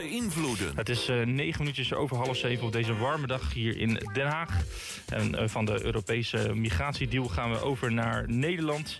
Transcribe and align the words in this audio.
beïnvloeden. 0.00 0.76
Het 0.76 0.88
is 0.88 1.08
uh, 1.08 1.26
negen 1.26 1.60
minuutjes 1.60 1.92
over 1.92 2.16
half 2.16 2.36
zeven 2.36 2.66
op 2.66 2.72
deze 2.72 2.96
warme 2.96 3.26
dag 3.26 3.52
hier 3.52 3.76
in 3.76 4.00
Den 4.12 4.26
Haag. 4.26 4.64
En 5.08 5.34
uh, 5.34 5.48
van 5.48 5.64
de 5.64 5.84
Europese 5.84 6.54
migratiedeal 6.54 7.24
gaan 7.24 7.50
we 7.50 7.60
over 7.60 7.92
naar 7.92 8.24
Nederland. 8.28 8.98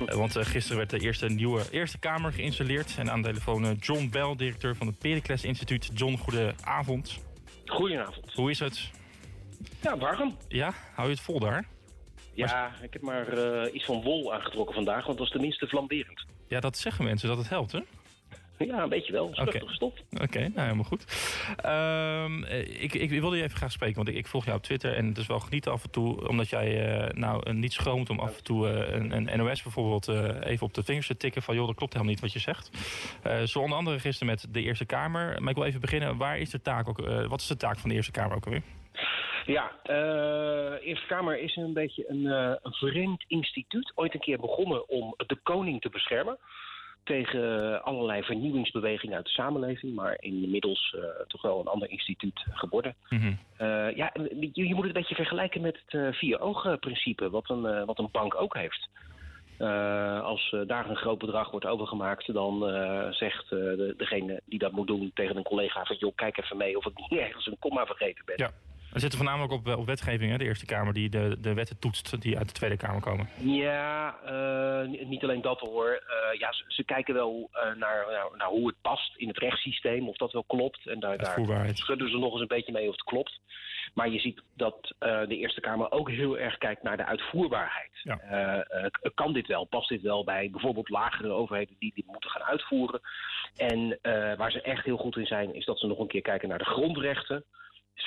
Uh, 0.00 0.14
want 0.14 0.36
gisteren 0.38 0.76
werd 0.76 0.90
de 0.90 0.98
eerste 0.98 1.28
nieuwe 1.28 1.62
Eerste 1.70 1.98
Kamer 1.98 2.32
geïnstalleerd. 2.32 2.94
En 2.98 3.10
aan 3.10 3.22
de 3.22 3.28
telefoon 3.28 3.74
John 3.74 4.08
Bell, 4.10 4.34
directeur 4.36 4.76
van 4.76 4.86
het 4.86 4.98
Pericles 4.98 5.44
Instituut. 5.44 5.90
John, 5.94 6.16
goedenavond. 6.16 7.18
Goedenavond. 7.66 8.32
Hoe 8.32 8.50
is 8.50 8.58
het? 8.58 8.90
Ja, 9.82 9.98
warm. 9.98 10.36
Ja, 10.48 10.74
hou 10.94 11.08
je 11.08 11.14
het 11.14 11.22
vol 11.22 11.38
daar? 11.38 11.64
Ja, 12.34 12.72
ik 12.82 12.92
heb 12.92 13.02
maar 13.02 13.68
iets 13.70 13.84
van 13.84 14.02
wol 14.02 14.34
aangetrokken 14.34 14.74
vandaag, 14.74 15.06
want 15.06 15.18
dat 15.18 15.26
is 15.26 15.32
tenminste 15.32 15.66
flamberend. 15.66 16.24
Ja, 16.48 16.60
dat 16.60 16.78
zeggen 16.78 17.04
mensen 17.04 17.28
dat 17.28 17.38
het 17.38 17.48
helpt, 17.48 17.72
hè? 17.72 17.80
Ja, 18.58 18.82
een 18.82 18.88
beetje 18.88 19.12
wel. 19.12 19.26
Oké, 19.26 19.40
okay. 19.40 19.62
stof. 19.66 19.92
Oké, 20.12 20.22
okay, 20.22 20.42
nou 20.42 20.60
helemaal 20.60 20.84
goed. 20.84 21.04
Um, 21.66 22.44
ik, 22.82 22.94
ik 22.94 23.10
wilde 23.10 23.36
je 23.36 23.42
even 23.42 23.56
graag 23.56 23.72
spreken, 23.72 23.96
want 23.96 24.08
ik, 24.08 24.14
ik, 24.14 24.26
volg 24.26 24.44
jou 24.44 24.56
op 24.56 24.62
Twitter 24.62 24.94
en 24.94 25.06
het 25.06 25.18
is 25.18 25.26
wel 25.26 25.40
genieten 25.40 25.72
af 25.72 25.84
en 25.84 25.90
toe, 25.90 26.28
omdat 26.28 26.48
jij 26.48 27.02
uh, 27.02 27.08
nou 27.08 27.52
niet 27.52 27.72
schroomt 27.72 28.10
om 28.10 28.18
af 28.18 28.36
en 28.36 28.44
toe 28.44 28.68
uh, 28.68 28.94
een, 28.94 29.16
een, 29.16 29.38
NOS 29.38 29.62
bijvoorbeeld 29.62 30.08
uh, 30.08 30.28
even 30.40 30.66
op 30.66 30.74
de 30.74 30.82
vingers 30.82 31.06
te 31.06 31.16
tikken 31.16 31.42
van 31.42 31.54
joh, 31.54 31.66
dat 31.66 31.76
klopt 31.76 31.92
helemaal 31.92 32.14
niet 32.14 32.22
wat 32.22 32.32
je 32.32 32.38
zegt. 32.38 32.70
zo 33.44 33.58
onder 33.58 33.78
andere 33.78 33.98
gisteren 33.98 34.28
met 34.28 34.46
de 34.50 34.62
Eerste 34.62 34.84
Kamer. 34.84 35.40
Maar 35.40 35.50
ik 35.50 35.56
wil 35.56 35.64
even 35.64 35.80
beginnen, 35.80 36.16
waar 36.16 36.38
is 36.38 36.50
de 36.50 36.62
taak 36.62 36.88
ook, 36.88 37.00
wat 37.28 37.40
is 37.40 37.46
de 37.46 37.56
taak 37.56 37.78
van 37.78 37.88
de 37.88 37.94
Eerste 37.94 38.12
Kamer 38.12 38.36
ook 38.36 38.44
alweer? 38.44 38.62
Ja, 39.46 39.72
de 39.82 40.78
uh, 40.80 40.88
Eerste 40.88 41.06
Kamer 41.06 41.38
is 41.38 41.56
een 41.56 41.72
beetje 41.72 42.04
een, 42.08 42.20
uh, 42.20 42.54
een 42.62 42.72
vreemd 42.72 43.24
instituut. 43.28 43.92
Ooit 43.94 44.14
een 44.14 44.20
keer 44.20 44.40
begonnen 44.40 44.88
om 44.88 45.14
de 45.16 45.38
koning 45.42 45.80
te 45.80 45.88
beschermen 45.88 46.38
tegen 47.04 47.82
allerlei 47.82 48.22
vernieuwingsbewegingen 48.22 49.16
uit 49.16 49.24
de 49.24 49.30
samenleving, 49.30 49.94
maar 49.94 50.16
inmiddels 50.20 50.94
uh, 50.96 51.02
toch 51.26 51.42
wel 51.42 51.60
een 51.60 51.66
ander 51.66 51.90
instituut 51.90 52.44
geworden. 52.50 52.94
Mm 53.08 53.18
-hmm. 53.18 53.38
uh, 53.60 53.96
ja, 53.96 54.12
je, 54.40 54.50
je, 54.52 54.74
moet 54.74 54.84
het 54.84 54.86
een 54.86 55.00
beetje 55.00 55.14
vergelijken 55.14 55.60
met 55.60 55.78
het 55.84 56.00
uh, 56.00 56.12
vier-ogen-principe, 56.12 57.30
wat, 57.30 57.48
een, 57.50 57.84
wat 57.84 57.98
een 57.98 58.08
bank 58.12 58.34
ook 58.34 58.56
heeft. 58.56 58.88
als 60.22 60.56
daar 60.66 60.90
een 60.90 60.96
groot 60.96 61.18
bedrag 61.18 61.50
wordt 61.50 61.66
overgemaakt, 61.66 62.32
dan 62.32 62.60
zegt 63.10 63.48
de, 63.48 63.94
degene 63.96 64.40
die 64.44 64.58
dat 64.58 64.72
moet 64.72 64.86
doen 64.86 65.10
tegen 65.14 65.36
een 65.36 65.42
collega 65.42 65.84
van 65.84 65.96
joh, 65.96 66.14
kijk 66.14 66.38
even 66.38 66.56
mee 66.56 66.76
of 66.76 66.86
ik 66.86 66.96
niet 66.96 67.20
ergens 67.26 67.46
een 67.46 67.58
komma 67.58 67.86
vergeten 67.86 68.24
ben. 68.24 68.36
Ja. 68.36 68.50
We 68.92 69.00
zitten 69.00 69.18
voornamelijk 69.18 69.52
op, 69.52 69.76
op 69.78 69.86
wetgeving, 69.86 70.30
hè? 70.30 70.38
de 70.38 70.44
Eerste 70.44 70.66
Kamer, 70.66 70.92
die 70.92 71.08
de, 71.08 71.36
de 71.40 71.54
wetten 71.54 71.78
toetst 71.78 72.20
die 72.20 72.38
uit 72.38 72.46
de 72.46 72.52
Tweede 72.52 72.76
Kamer 72.76 73.00
komen. 73.00 73.28
Ja, 73.36 74.16
uh, 74.26 75.06
niet 75.08 75.22
alleen 75.22 75.40
dat 75.40 75.60
hoor. 75.60 75.88
Uh, 75.88 76.38
ja, 76.38 76.52
ze, 76.52 76.64
ze, 76.66 76.84
kijken 76.84 77.14
wel 77.14 77.50
uh, 77.52 77.60
naar, 77.62 77.76
naar, 77.76 78.28
naar, 78.36 78.48
hoe 78.48 78.66
het 78.66 78.76
past 78.82 79.16
in 79.16 79.28
het 79.28 79.38
rechtssysteem, 79.38 80.08
of 80.08 80.16
dat 80.16 80.32
wel 80.32 80.44
klopt. 80.44 80.86
En 80.86 81.00
daar, 81.00 81.18
daar 81.18 81.70
schudden 81.74 82.10
ze 82.10 82.18
nog 82.18 82.32
eens 82.32 82.40
een 82.40 82.46
beetje 82.46 82.72
mee 82.72 82.88
of 82.88 82.92
het 82.92 83.04
klopt. 83.04 83.40
Maar 83.94 84.08
je 84.08 84.18
ziet 84.18 84.42
dat 84.56 84.94
de 84.98 85.36
Eerste 85.36 85.60
Kamer 85.60 85.90
ook 85.90 86.10
heel 86.10 86.38
erg 86.38 86.58
kijkt 86.58 86.82
naar 86.82 86.96
de 86.96 87.04
uitvoerbaarheid. 87.04 87.90
Ja. 88.02 88.64
kan 89.14 89.32
dit 89.32 89.46
wel? 89.46 89.64
Past 89.64 89.88
dit 89.88 90.02
wel 90.02 90.24
bij 90.24 90.50
bijvoorbeeld 90.50 90.88
lagere 90.88 91.30
overheden 91.30 91.76
die 91.78 91.92
dit 91.94 92.06
moeten 92.06 92.30
gaan 92.30 92.42
uitvoeren? 92.42 93.00
En 93.56 93.98
waar 94.36 94.50
ze 94.50 94.60
echt 94.60 94.84
heel 94.84 94.96
goed 94.96 95.16
in 95.16 95.26
zijn, 95.26 95.54
is 95.54 95.64
dat 95.64 95.78
ze 95.78 95.86
nog 95.86 95.98
een 95.98 96.06
keer 96.06 96.22
kijken 96.22 96.48
naar 96.48 96.58
de 96.58 96.64
grondrechten 96.64 97.44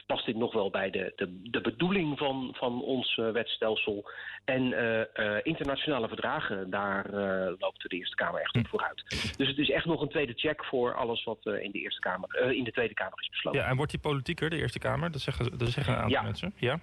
past 0.05 0.25
dit 0.25 0.35
nog 0.35 0.53
wel 0.53 0.69
bij 0.69 0.89
de, 0.89 1.13
de, 1.15 1.39
de 1.41 1.61
bedoeling 1.61 2.17
van, 2.17 2.55
van 2.57 2.81
ons 2.81 3.17
uh, 3.17 3.31
wetstelsel. 3.31 4.09
En 4.45 4.61
uh, 4.61 4.99
uh, 4.99 5.37
internationale 5.43 6.07
verdragen, 6.07 6.69
daar 6.69 7.11
loopt 7.57 7.81
de 7.81 7.97
Eerste 7.97 8.15
Kamer 8.15 8.41
echt 8.41 8.55
op 8.55 8.67
vooruit. 8.67 9.03
Dus 9.37 9.47
het 9.47 9.57
is 9.57 9.69
echt 9.69 9.85
nog 9.85 10.01
een 10.01 10.09
tweede 10.09 10.33
check 10.33 10.65
voor 10.65 10.93
alles 10.93 11.23
wat 11.23 11.45
in, 11.45 11.71
de 11.71 11.79
Eerste 11.79 12.01
Kamer, 12.01 12.51
in 12.51 12.63
de 12.63 12.71
Tweede 12.71 12.93
Kamer 12.93 13.19
is 13.19 13.29
besloten. 13.29 13.61
Ja, 13.61 13.67
en 13.67 13.75
wordt 13.75 13.91
die 13.91 13.99
politieker, 13.99 14.49
de 14.49 14.57
Eerste 14.57 14.79
Kamer? 14.79 15.11
Dat 15.11 15.21
zeggen, 15.21 15.57
dat 15.57 15.69
zeggen 15.69 15.93
een 15.93 15.99
aantal 15.99 16.17
ja. 16.17 16.23
mensen. 16.23 16.53
Ja. 16.57 16.79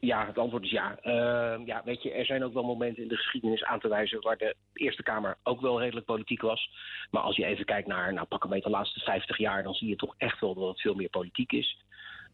Ja, 0.00 0.26
het 0.26 0.38
antwoord 0.38 0.64
is 0.64 0.70
ja. 0.70 0.98
Uh, 1.04 1.66
ja. 1.66 1.82
Weet 1.84 2.02
je, 2.02 2.12
er 2.12 2.24
zijn 2.24 2.44
ook 2.44 2.52
wel 2.52 2.62
momenten 2.62 3.02
in 3.02 3.08
de 3.08 3.16
geschiedenis 3.16 3.64
aan 3.64 3.80
te 3.80 3.88
wijzen 3.88 4.20
waar 4.20 4.36
de 4.36 4.54
Eerste 4.72 5.02
Kamer 5.02 5.36
ook 5.42 5.60
wel 5.60 5.80
redelijk 5.80 6.06
politiek 6.06 6.40
was. 6.40 6.70
Maar 7.10 7.22
als 7.22 7.36
je 7.36 7.44
even 7.44 7.64
kijkt 7.64 7.88
naar, 7.88 8.12
nou 8.12 8.26
pak 8.26 8.44
een 8.44 8.50
beetje 8.50 8.70
de 8.70 8.76
laatste 8.76 9.00
50 9.00 9.38
jaar, 9.38 9.62
dan 9.62 9.74
zie 9.74 9.88
je 9.88 9.96
toch 9.96 10.14
echt 10.18 10.40
wel 10.40 10.54
dat 10.54 10.68
het 10.68 10.80
veel 10.80 10.94
meer 10.94 11.08
politiek 11.08 11.52
is. 11.52 11.78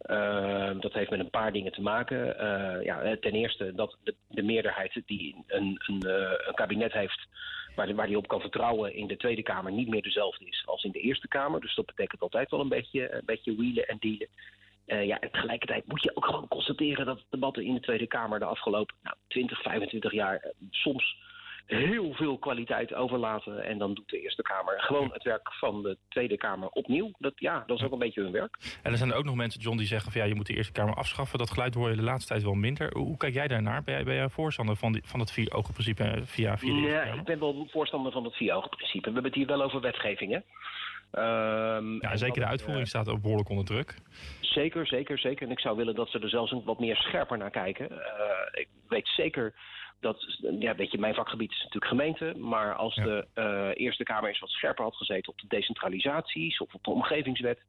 Uh, 0.02 0.70
dat 0.80 0.92
heeft 0.92 1.10
met 1.10 1.20
een 1.20 1.30
paar 1.30 1.52
dingen 1.52 1.72
te 1.72 1.82
maken. 1.82 2.18
Uh, 2.18 2.84
ja, 2.84 3.16
ten 3.20 3.32
eerste 3.32 3.74
dat 3.74 3.96
de, 4.04 4.14
de 4.28 4.42
meerderheid 4.42 5.02
die 5.06 5.44
een, 5.46 5.80
uh, 5.88 6.12
een 6.46 6.54
kabinet 6.54 6.92
heeft 6.92 7.26
waar, 7.74 7.94
waar 7.94 8.06
die 8.06 8.16
op 8.16 8.28
kan 8.28 8.40
vertrouwen 8.40 8.94
in 8.94 9.06
de 9.06 9.16
Tweede 9.16 9.42
Kamer 9.42 9.72
niet 9.72 9.88
meer 9.88 10.02
dezelfde 10.02 10.44
is 10.44 10.62
als 10.66 10.84
in 10.84 10.90
de 10.90 11.00
Eerste 11.00 11.28
Kamer. 11.28 11.60
Dus 11.60 11.74
dat 11.74 11.86
betekent 11.86 12.20
altijd 12.20 12.50
wel 12.50 12.60
een 12.60 12.68
beetje, 12.68 13.14
een 13.14 13.22
beetje 13.24 13.56
wielen 13.56 13.88
en 13.88 13.96
dealen. 14.00 14.28
ja, 15.06 15.20
en 15.20 15.30
tegelijkertijd 15.30 15.86
moet 15.86 16.02
je 16.02 16.16
ook 16.16 16.24
gewoon 16.24 16.48
constateren 16.48 17.06
dat 17.06 17.24
debatten 17.30 17.64
in 17.64 17.74
de 17.74 17.80
Tweede 17.80 18.06
Kamer 18.06 18.38
de 18.38 18.44
afgelopen 18.44 18.96
nou, 19.02 19.16
20, 19.26 19.62
25 19.62 20.12
jaar 20.12 20.52
soms 20.70 21.16
heel 21.66 22.12
veel 22.12 22.38
kwaliteit 22.38 22.94
overlaten. 22.94 23.64
En 23.64 23.78
dan 23.78 23.94
doet 23.94 24.08
de 24.08 24.20
Eerste 24.20 24.42
Kamer 24.42 24.80
gewoon 24.80 25.10
het 25.12 25.22
werk 25.22 25.52
van 25.52 25.82
de 25.82 25.96
Tweede 26.08 26.36
Kamer 26.36 26.68
opnieuw. 26.68 27.10
Dat, 27.18 27.32
ja, 27.36 27.64
dat 27.66 27.78
is 27.78 27.84
ook 27.84 27.92
een 27.92 27.98
beetje 27.98 28.22
hun 28.22 28.32
werk. 28.32 28.78
En 28.82 28.92
er 28.92 28.98
zijn 28.98 29.10
er 29.10 29.16
ook 29.16 29.24
nog 29.24 29.34
mensen, 29.34 29.60
John, 29.60 29.76
die 29.76 29.86
zeggen 29.86 30.12
van 30.12 30.20
ja, 30.20 30.26
je 30.26 30.34
moet 30.34 30.46
de 30.46 30.54
Eerste 30.54 30.72
Kamer 30.72 30.94
afschaffen. 30.94 31.38
Dat 31.38 31.50
geluid 31.50 31.74
hoor 31.74 31.90
je 31.90 31.96
de 31.96 32.02
laatste 32.02 32.28
tijd 32.28 32.42
wel 32.42 32.54
minder. 32.54 32.92
Hoe 32.96 33.16
kijk 33.16 33.34
jij 33.34 33.48
daarnaar? 33.48 33.82
Ben 33.82 33.94
jij, 33.94 34.04
ben 34.04 34.14
jij 34.14 34.28
voorstander 34.28 34.76
van, 34.76 34.92
die, 34.92 35.02
van 35.04 35.20
het 35.20 35.32
vier-ogen-principe 35.32 36.20
via, 36.24 36.58
via 36.58 36.72
de 36.72 36.76
Eerste 36.76 36.90
ja, 36.90 37.02
Kamer? 37.02 37.18
ik 37.18 37.24
ben 37.24 37.38
wel 37.38 37.66
voorstander 37.70 38.12
van 38.12 38.24
het 38.24 38.34
vier-ogen-principe. 38.34 39.06
We 39.08 39.12
hebben 39.12 39.24
het 39.24 39.34
hier 39.34 39.46
wel 39.46 39.62
over 39.62 39.80
wetgeving, 39.80 40.32
hè? 40.32 40.38
Um, 41.18 42.00
ja, 42.00 42.16
zeker 42.16 42.40
de 42.40 42.46
uitvoering 42.46 42.84
uh, 42.84 42.88
staat 42.88 43.08
ook 43.08 43.22
behoorlijk 43.22 43.48
onder 43.48 43.64
druk. 43.64 43.94
Zeker, 44.40 44.86
zeker, 44.86 45.18
zeker. 45.18 45.46
En 45.46 45.52
ik 45.52 45.60
zou 45.60 45.76
willen 45.76 45.94
dat 45.94 46.10
ze 46.10 46.18
er 46.18 46.28
zelfs 46.28 46.54
wat 46.64 46.80
meer 46.80 46.96
scherper 46.96 47.38
naar 47.38 47.50
kijken. 47.50 47.92
Uh, 47.92 47.98
ik 48.52 48.68
weet 48.88 49.08
zeker 49.08 49.54
dat, 50.00 50.38
ja, 50.58 50.74
weet 50.74 50.90
je, 50.90 50.98
mijn 50.98 51.14
vakgebied 51.14 51.50
is 51.50 51.62
natuurlijk 51.62 51.86
gemeente. 51.86 52.34
Maar 52.38 52.74
als 52.74 52.94
ja. 52.94 53.04
de 53.04 53.26
uh, 53.34 53.84
Eerste 53.84 54.04
Kamer 54.04 54.28
eens 54.28 54.38
wat 54.38 54.50
scherper 54.50 54.84
had 54.84 54.96
gezeten 54.96 55.32
op 55.32 55.38
de 55.38 55.46
decentralisaties 55.48 56.58
of 56.58 56.74
op 56.74 56.84
de 56.84 56.90
omgevingswet. 56.90 57.60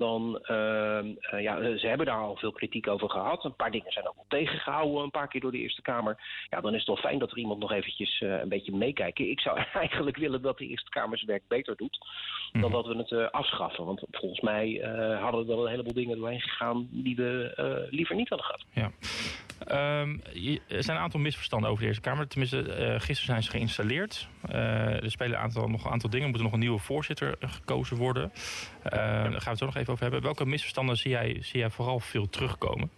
Dan, 0.00 0.38
uh, 0.50 0.98
uh, 1.32 1.42
ja, 1.42 1.78
ze 1.78 1.86
hebben 1.86 2.06
daar 2.06 2.20
al 2.20 2.36
veel 2.36 2.52
kritiek 2.52 2.88
over 2.88 3.10
gehad. 3.10 3.44
Een 3.44 3.54
paar 3.54 3.70
dingen 3.70 3.92
zijn 3.92 4.08
ook 4.08 4.14
wel 4.14 4.24
tegengehouden, 4.28 5.02
een 5.02 5.10
paar 5.10 5.28
keer 5.28 5.40
door 5.40 5.50
de 5.50 5.58
Eerste 5.58 5.82
Kamer. 5.82 6.16
Ja, 6.50 6.60
dan 6.60 6.72
is 6.72 6.78
het 6.78 6.86
wel 6.86 6.96
fijn 6.96 7.18
dat 7.18 7.30
er 7.30 7.38
iemand 7.38 7.60
nog 7.60 7.72
eventjes 7.72 8.20
uh, 8.20 8.40
een 8.40 8.48
beetje 8.48 8.76
meekijkt. 8.76 9.18
Ik 9.18 9.40
zou 9.40 9.58
eigenlijk 9.72 10.16
willen 10.16 10.42
dat 10.42 10.58
de 10.58 10.66
Eerste 10.66 10.90
Kamer 10.90 11.18
zijn 11.18 11.30
werk 11.30 11.48
beter 11.48 11.76
doet. 11.76 11.98
Dan 11.98 12.08
mm 12.52 12.62
-hmm. 12.62 12.72
dat 12.72 12.86
we 12.86 12.96
het 12.96 13.10
uh, 13.10 13.30
afschaffen. 13.30 13.84
Want 13.84 14.02
volgens 14.10 14.40
mij 14.40 14.80
hadden 15.20 15.40
er 15.40 15.46
wel 15.46 15.64
een 15.64 15.70
heleboel 15.70 15.92
dingen 15.92 16.18
doorheen 16.18 16.40
gegaan 16.40 16.88
die 16.90 17.16
we 17.16 17.88
liever 17.90 18.16
niet 18.16 18.28
hadden 18.28 18.46
gehad. 18.46 18.64
Ja. 18.72 18.90
Um, 20.00 20.20
er 20.68 20.82
zijn 20.82 20.96
een 20.96 21.02
aantal 21.02 21.20
misverstanden 21.20 21.70
over 21.70 21.82
de 21.82 21.88
Eerste 21.88 22.08
Kamer. 22.08 22.28
Tenminste, 22.28 22.56
gisteren 22.98 23.24
zijn 23.24 23.42
ze 23.42 23.50
geïnstalleerd. 23.50 24.28
Er 24.48 25.10
spelen 25.10 25.36
een 25.36 25.42
aantal, 25.42 25.68
nog 25.68 25.84
een 25.84 25.90
aantal 25.90 26.10
dingen. 26.10 26.26
Er 26.26 26.32
moet 26.32 26.42
nog 26.42 26.52
een 26.52 26.58
nieuwe 26.58 26.78
voorzitter 26.78 27.36
gekozen 27.40 27.96
worden. 27.96 28.32
Daar 28.82 29.22
gaan 29.22 29.30
we 29.30 29.48
het 29.48 29.58
zo 29.58 29.64
nog 29.64 29.76
even 29.76 29.89
over 29.90 30.02
hebben. 30.02 30.22
Welke 30.22 30.46
misverstanden 30.46 30.96
zie 30.96 31.10
jij, 31.10 31.36
zie 31.40 31.60
jij 31.60 31.70
vooral 31.70 32.00
veel 32.00 32.28
terugkomen? 32.28 32.90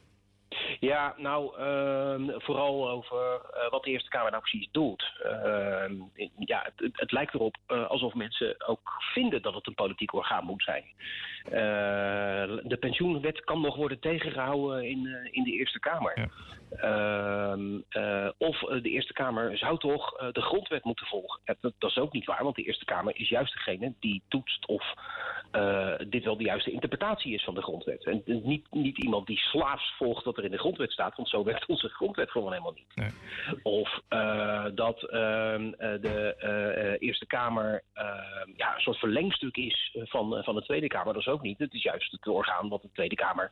Ja, 0.81 1.15
nou, 1.17 1.61
uh, 1.61 2.35
vooral 2.39 2.91
over 2.91 3.19
uh, 3.19 3.71
wat 3.71 3.85
de 3.85 3.91
Eerste 3.91 4.09
Kamer 4.09 4.31
nou 4.31 4.43
precies 4.43 4.69
doet. 4.71 5.13
Uh, 5.25 6.25
ja, 6.39 6.63
het, 6.77 6.91
het, 6.93 7.13
lijkt 7.13 7.35
erop 7.35 7.57
uh, 7.69 7.87
alsof 7.89 8.15
mensen 8.15 8.67
ook 8.67 8.91
vinden 9.13 9.43
dat 9.43 9.55
het 9.55 9.67
een 9.67 9.75
politiek 9.75 10.15
orgaan 10.15 10.45
moet 10.45 10.63
zijn. 10.63 10.85
de 12.69 12.77
pensioenwet 12.81 13.45
kan 13.45 13.61
nog 13.61 13.77
worden 13.77 14.01
tegengehouden 14.01 14.85
in, 14.89 15.29
in 15.31 15.43
de 15.43 15.53
Eerste 15.53 15.81
Kamer. 15.81 16.19
Ja. 16.19 17.55
of 18.39 18.59
de 18.59 18.91
Eerste 18.91 19.13
Kamer 19.13 19.59
zou 19.59 19.79
toch 19.79 20.33
de 20.33 20.43
grondwet 20.43 20.85
moeten 20.85 21.07
volgen. 21.07 21.41
Dat, 21.45 21.73
dat, 21.79 21.91
is 21.91 21.99
ook 21.99 22.13
niet 22.13 22.27
waar, 22.27 22.43
want 22.43 22.57
de 22.57 22.65
Eerste 22.65 22.85
Kamer 22.85 23.17
is 23.17 23.29
juist 23.29 23.53
degene 23.53 23.95
die 24.01 24.23
toetst 24.29 24.67
of 24.67 24.95
dit 26.09 26.25
wel 26.25 26.37
de 26.37 26.45
juiste 26.45 26.71
interpretatie 26.71 27.35
is 27.35 27.45
van 27.45 27.55
de 27.55 27.63
grondwet. 27.63 28.07
En 28.07 28.23
niet, 28.25 28.67
niet 28.71 28.99
iemand 28.99 29.27
die 29.27 29.39
slaafs 29.39 29.95
volgt 29.97 30.25
wat 30.25 30.37
er 30.37 30.45
in 30.45 30.51
de 30.51 30.59
grondwet 30.59 30.93
staat, 30.93 31.17
want 31.17 31.29
zo 31.29 31.45
werkt 31.45 31.67
onze 31.67 31.89
grondwet 31.89 32.31
gewoon 32.31 32.53
helemaal 32.53 32.73
niet. 32.73 32.95
Nee. 32.95 33.11
Of 33.63 34.01
uh, 34.11 34.65
dat 34.75 35.03
uh, 35.03 35.11
de 35.79 36.35
uh, 37.01 37.09
Eerste 37.09 37.27
Kamer 37.27 37.83
ja, 38.57 38.75
een 38.75 38.81
soort 38.81 38.99
verlengstuk 38.99 39.57
is 39.57 39.97
van, 39.99 40.45
van 40.45 40.55
de 40.55 40.63
Tweede 40.63 40.87
Kamer. 40.87 41.13
Dat 41.13 41.23
is 41.23 41.29
ook 41.29 41.43
niet. 41.43 41.59
Het 41.59 41.75
is 41.75 41.83
juist 41.83 42.13
het 42.13 42.27
orgaan 42.27 42.69
wat 42.69 42.83
de 42.83 42.91
Tweede 42.93 43.15
Kamer 43.15 43.51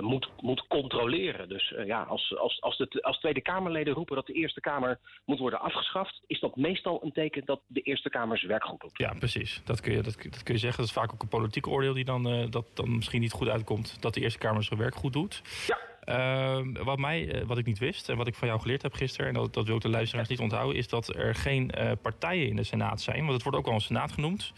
moet, 0.00 0.28
moet 0.40 0.66
controleren. 0.68 1.48
Dus 1.48 1.74
ja, 1.84 2.02
als, 2.02 2.36
als, 2.36 2.60
als, 2.60 2.76
de, 2.76 3.02
als 3.02 3.18
Tweede 3.18 3.40
Kamerleden 3.40 3.94
roepen 3.94 4.16
dat 4.16 4.26
de 4.26 4.32
Eerste 4.32 4.60
Kamer 4.60 4.98
moet 5.24 5.38
worden 5.38 5.60
afgeschaft, 5.60 6.22
is 6.26 6.40
dat 6.40 6.56
meestal 6.56 7.04
een 7.04 7.12
teken 7.12 7.44
dat 7.44 7.60
de 7.66 7.80
Eerste 7.80 8.10
Kamer 8.10 8.38
zijn 8.38 8.50
werk 8.50 8.64
goed 8.64 8.80
doet. 8.80 8.98
Ja, 8.98 9.14
precies. 9.18 9.60
Dat 9.64 9.80
kun 9.80 9.92
je, 9.92 10.02
dat, 10.02 10.22
dat 10.22 10.42
kun 10.42 10.54
je 10.54 10.60
zeggen. 10.60 10.75
Dat 10.76 10.86
is 10.86 10.92
vaak 10.92 11.12
ook 11.12 11.22
een 11.22 11.28
politiek 11.28 11.66
oordeel 11.66 11.94
die 11.94 12.04
dan, 12.04 12.50
dat 12.50 12.66
dan 12.74 12.96
misschien 12.96 13.20
niet 13.20 13.32
goed 13.32 13.48
uitkomt 13.48 13.96
dat 14.00 14.14
de 14.14 14.20
Eerste 14.20 14.38
Kamer 14.38 14.62
zijn 14.62 14.78
werk 14.78 14.94
goed 14.94 15.12
doet. 15.12 15.42
Ja. 15.66 15.78
Uh, 16.08 16.84
wat, 16.84 16.98
mij, 16.98 17.42
wat 17.46 17.58
ik 17.58 17.66
niet 17.66 17.78
wist 17.78 18.08
en 18.08 18.16
wat 18.16 18.26
ik 18.26 18.34
van 18.34 18.48
jou 18.48 18.60
geleerd 18.60 18.82
heb 18.82 18.92
gisteren... 18.92 19.26
en 19.26 19.34
dat, 19.34 19.54
dat 19.54 19.66
wil 19.66 19.76
ik 19.76 19.82
de 19.82 19.88
luisteraars 19.88 20.28
niet 20.28 20.38
onthouden... 20.38 20.76
is 20.76 20.88
dat 20.88 21.16
er 21.16 21.34
geen 21.34 21.72
uh, 21.78 21.90
partijen 22.02 22.48
in 22.48 22.56
de 22.56 22.64
Senaat 22.64 23.00
zijn. 23.00 23.20
Want 23.20 23.32
het 23.32 23.42
wordt 23.42 23.58
ook 23.58 23.64
wel 23.64 23.74
een 23.74 23.80
Senaat 23.80 24.12
genoemd. 24.12 24.52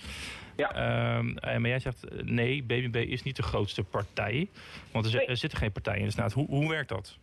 Ja. 0.57 0.73
Ehm, 0.73 1.61
maar 1.61 1.69
jij 1.69 1.79
zegt 1.79 2.25
nee, 2.25 2.63
BBB 2.63 2.97
is 2.97 3.23
niet 3.23 3.37
de 3.37 3.43
grootste 3.43 3.85
partij. 3.85 4.49
Want 4.93 5.15
er, 5.15 5.29
er 5.29 5.37
zitten 5.37 5.59
geen 5.59 5.73
partijen 5.73 6.01
in 6.01 6.07
de 6.07 6.13
Senaat. 6.13 6.33
Hoe, 6.33 6.47
hoe 6.47 6.69
werkt 6.69 6.89
dat? 6.89 7.19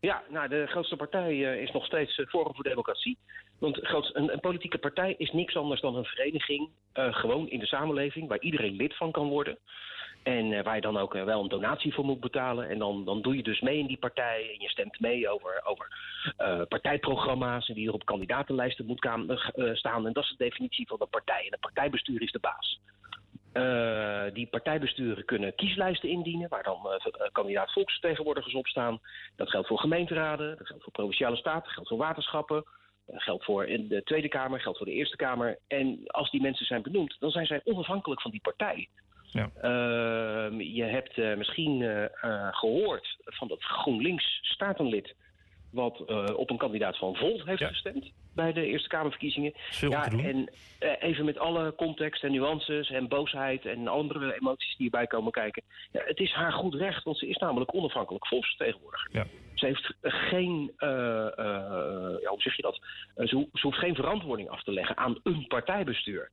Ja, 0.00 0.22
nou, 0.30 0.48
de 0.48 0.66
grootste 0.66 0.96
partij 0.96 1.38
is 1.38 1.70
nog 1.70 1.84
steeds 1.84 2.22
Forum 2.28 2.54
voor 2.54 2.64
Democratie. 2.64 3.18
Want 3.58 3.76
een, 4.14 4.32
een, 4.32 4.40
politieke 4.40 4.78
partij 4.78 5.14
is 5.18 5.30
niks 5.30 5.56
anders 5.56 5.80
dan 5.80 5.96
een 5.96 6.04
vereniging, 6.04 6.68
gewoon 6.92 7.48
in 7.48 7.58
de 7.58 7.66
samenleving, 7.66 8.28
waar 8.28 8.40
iedereen 8.40 8.76
lid 8.76 8.96
van 8.96 9.10
kan 9.10 9.28
worden. 9.28 9.58
En 10.22 10.50
uh, 10.50 10.62
waar 10.62 10.74
je 10.74 10.80
dan 10.80 10.96
ook 10.96 11.14
uh, 11.14 11.24
wel 11.24 11.42
een 11.42 11.48
donatie 11.48 11.94
voor 11.94 12.04
moet 12.04 12.20
betalen. 12.20 12.68
En 12.68 12.78
dan, 12.78 13.04
dan 13.04 13.22
doe 13.22 13.36
je 13.36 13.42
dus 13.42 13.60
mee 13.60 13.78
in 13.78 13.86
die 13.86 13.98
partij. 13.98 14.50
En 14.52 14.60
je 14.60 14.68
stemt 14.68 15.00
mee 15.00 15.28
over, 15.28 15.60
over 15.64 15.96
partijprogramma's. 16.68 17.68
En 17.68 17.74
wie 17.74 17.88
er 17.88 17.94
op 17.94 18.04
kandidatenlijsten 18.04 18.86
moet 18.86 19.08
staan. 19.72 20.06
En 20.06 20.12
dat 20.12 20.24
is 20.24 20.30
de 20.30 20.44
definitie 20.44 20.86
van 20.86 20.96
een 21.00 21.08
partij. 21.08 21.46
En 21.46 21.52
een 21.52 21.58
partijbestuur 21.58 22.22
is 22.22 22.32
de 22.32 22.40
baas. 22.40 22.80
die 24.32 24.46
partijbesturen 24.46 25.24
kunnen 25.24 25.54
kieslijsten 25.54 26.08
indienen, 26.08 26.48
waar 26.48 26.62
dan 26.62 27.00
kandidaat 27.32 27.72
volksvertegenwoordigers 27.72 28.54
op 28.54 28.66
staan. 28.66 29.00
Dat 29.36 29.50
geldt 29.50 29.68
voor 29.68 29.78
gemeenteraden, 29.78 30.56
dat 30.58 30.66
geldt 30.66 30.82
voor 30.82 30.92
provinciale 30.92 31.36
staten, 31.36 31.62
dat 31.62 31.72
geldt 31.72 31.88
voor 31.88 31.98
waterschappen. 31.98 32.64
Geldt 33.12 33.44
voor 33.44 33.66
in 33.66 33.88
de 33.88 34.02
Tweede 34.02 34.28
Kamer, 34.28 34.60
geldt 34.60 34.78
voor 34.78 34.86
de 34.86 34.92
Eerste 34.92 35.16
Kamer. 35.16 35.58
En 35.66 36.00
als 36.06 36.30
die 36.30 36.40
mensen 36.40 36.66
zijn 36.66 36.82
benoemd, 36.82 37.16
dan 37.18 37.30
zijn 37.30 37.46
zij 37.46 37.60
onafhankelijk 37.64 38.20
van 38.20 38.30
die 38.30 38.40
partij. 38.40 38.88
Ja. 39.30 39.50
Uh, 39.62 40.74
je 40.74 40.82
hebt 40.82 41.16
uh, 41.16 41.36
misschien 41.36 41.80
uh, 41.80 42.04
gehoord 42.50 43.16
van 43.24 43.48
dat 43.48 43.62
GroenLinks 43.62 44.38
statenlid 44.42 45.14
wat 45.70 46.04
op 46.34 46.50
een 46.50 46.56
kandidaat 46.56 46.98
van 46.98 47.16
Volt 47.16 47.44
heeft 47.44 47.58
ja. 47.58 47.68
gestemd 47.68 48.12
bij 48.34 48.52
de 48.52 48.66
Eerste 48.66 48.88
Kamerverkiezingen. 48.88 49.52
Ja, 49.80 50.10
en 50.10 50.50
even 51.00 51.24
met 51.24 51.38
alle 51.38 51.74
context 51.74 52.24
en 52.24 52.32
nuances 52.32 52.90
en 52.90 53.08
boosheid 53.08 53.66
en 53.66 53.88
andere 53.88 54.34
emoties 54.34 54.76
die 54.76 54.84
erbij 54.84 55.06
komen 55.06 55.32
kijken. 55.32 55.62
Ja, 55.92 56.02
het 56.04 56.18
is 56.18 56.32
haar 56.32 56.52
goed 56.52 56.74
recht, 56.74 57.04
want 57.04 57.18
ze 57.18 57.28
is 57.28 57.36
namelijk 57.36 57.74
onafhankelijk 57.74 58.26
volksvertegenwoordiger. 58.26 59.08
Ja. 59.12 59.26
Ze 59.54 59.66
heeft 59.66 59.94
geen, 60.02 60.72
ja, 62.20 62.28
hoe 62.28 62.40
zeg 62.40 62.56
je 62.56 62.62
dat? 62.62 62.80
Ze, 63.16 63.46
ze 63.52 63.66
hoeft 63.66 63.78
geen 63.78 63.94
verantwoording 63.94 64.48
af 64.48 64.62
te 64.62 64.72
leggen 64.72 64.96
aan 64.96 65.20
een 65.22 65.46
partijbestuur. 65.46 66.30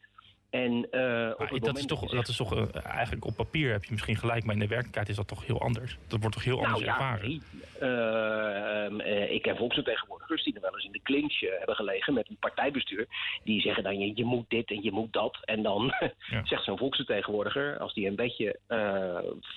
En, 0.55 0.87
uh, 0.91 1.59
dat, 1.61 1.77
is 1.77 1.85
toch, 1.85 2.09
dat 2.09 2.27
is 2.27 2.35
toch 2.35 2.53
uh, 2.53 2.85
eigenlijk 2.85 3.25
op 3.25 3.35
papier 3.35 3.71
heb 3.71 3.83
je 3.83 3.91
misschien 3.91 4.15
gelijk, 4.15 4.43
maar 4.43 4.53
in 4.53 4.59
de 4.59 4.67
werkelijkheid 4.67 5.09
is 5.09 5.15
dat 5.15 5.27
toch 5.27 5.45
heel 5.45 5.61
anders. 5.61 5.97
Dat 6.07 6.19
wordt 6.19 6.35
toch 6.35 6.43
heel 6.43 6.55
nou, 6.55 6.67
anders 6.67 6.85
ja, 6.85 6.91
ervaren. 6.91 7.29
Nee. 7.29 7.41
Uh, 7.81 9.33
ik 9.33 9.41
ken 9.41 9.57
volksvertegenwoordigers 9.57 10.43
die 10.43 10.53
er 10.53 10.61
wel 10.61 10.73
eens 10.73 10.85
in 10.85 10.91
de 10.91 11.01
clinch 11.03 11.39
hebben 11.39 11.75
gelegen 11.75 12.13
met 12.13 12.29
een 12.29 12.37
partijbestuur. 12.39 13.07
Die 13.43 13.61
zeggen 13.61 13.83
dan 13.83 13.99
je, 13.99 14.11
je 14.15 14.25
moet 14.25 14.49
dit 14.49 14.69
en 14.69 14.83
je 14.83 14.91
moet 14.91 15.13
dat. 15.13 15.37
En 15.41 15.63
dan 15.63 15.93
ja. 16.31 16.45
zegt 16.45 16.63
zo'n 16.63 16.77
volksvertegenwoordiger, 16.77 17.77
als 17.79 17.93
die 17.93 18.07
een 18.07 18.15
beetje 18.15 18.59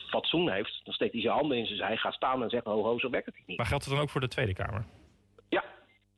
fatsoen 0.08 0.50
heeft, 0.50 0.80
dan 0.84 0.94
steekt 0.94 1.12
hij 1.12 1.22
zijn 1.22 1.34
handen 1.34 1.58
in 1.58 1.66
zijn 1.66 1.78
zij, 1.78 1.96
gaat 1.96 2.14
staan 2.14 2.42
en 2.42 2.50
zegt 2.50 2.64
ho 2.64 2.82
ho, 2.82 2.98
zo 2.98 3.10
werkt 3.10 3.26
het 3.26 3.34
niet. 3.46 3.56
Maar 3.56 3.66
geldt 3.66 3.84
het 3.84 3.94
dan 3.94 4.02
ook 4.02 4.10
voor 4.10 4.20
de 4.20 4.28
Tweede 4.28 4.54
Kamer? 4.54 4.84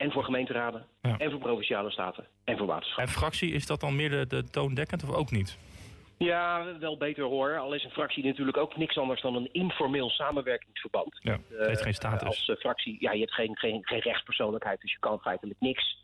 En 0.00 0.12
voor 0.12 0.24
gemeenteraden, 0.24 0.86
ja. 1.02 1.18
en 1.18 1.30
voor 1.30 1.40
provinciale 1.40 1.90
staten, 1.90 2.26
en 2.44 2.56
voor 2.56 2.66
waterschappen. 2.66 3.04
En 3.04 3.20
fractie, 3.20 3.52
is 3.52 3.66
dat 3.66 3.80
dan 3.80 3.96
meer 3.96 4.10
de, 4.10 4.26
de 4.26 4.44
toondekkend 4.50 5.02
of 5.02 5.14
ook 5.14 5.30
niet? 5.30 5.58
Ja, 6.18 6.78
wel 6.78 6.96
beter 6.96 7.24
hoor. 7.24 7.58
Al 7.58 7.74
is 7.74 7.84
een 7.84 7.90
fractie 7.90 8.24
natuurlijk 8.24 8.56
ook 8.56 8.76
niks 8.76 8.98
anders 8.98 9.20
dan 9.20 9.34
een 9.34 9.48
informeel 9.52 10.10
samenwerkingsverband. 10.10 11.18
Ja, 11.22 11.38
het 11.48 11.66
heeft 11.66 11.82
geen 11.82 11.94
status. 11.94 12.48
als 12.48 12.58
fractie, 12.58 12.96
ja, 13.00 13.12
je 13.12 13.20
hebt 13.20 13.34
geen, 13.34 13.58
geen, 13.58 13.80
geen 13.82 14.00
rechtspersoonlijkheid, 14.00 14.80
dus 14.80 14.92
je 14.92 14.98
kan 14.98 15.20
feitelijk 15.20 15.60
niks. 15.60 15.98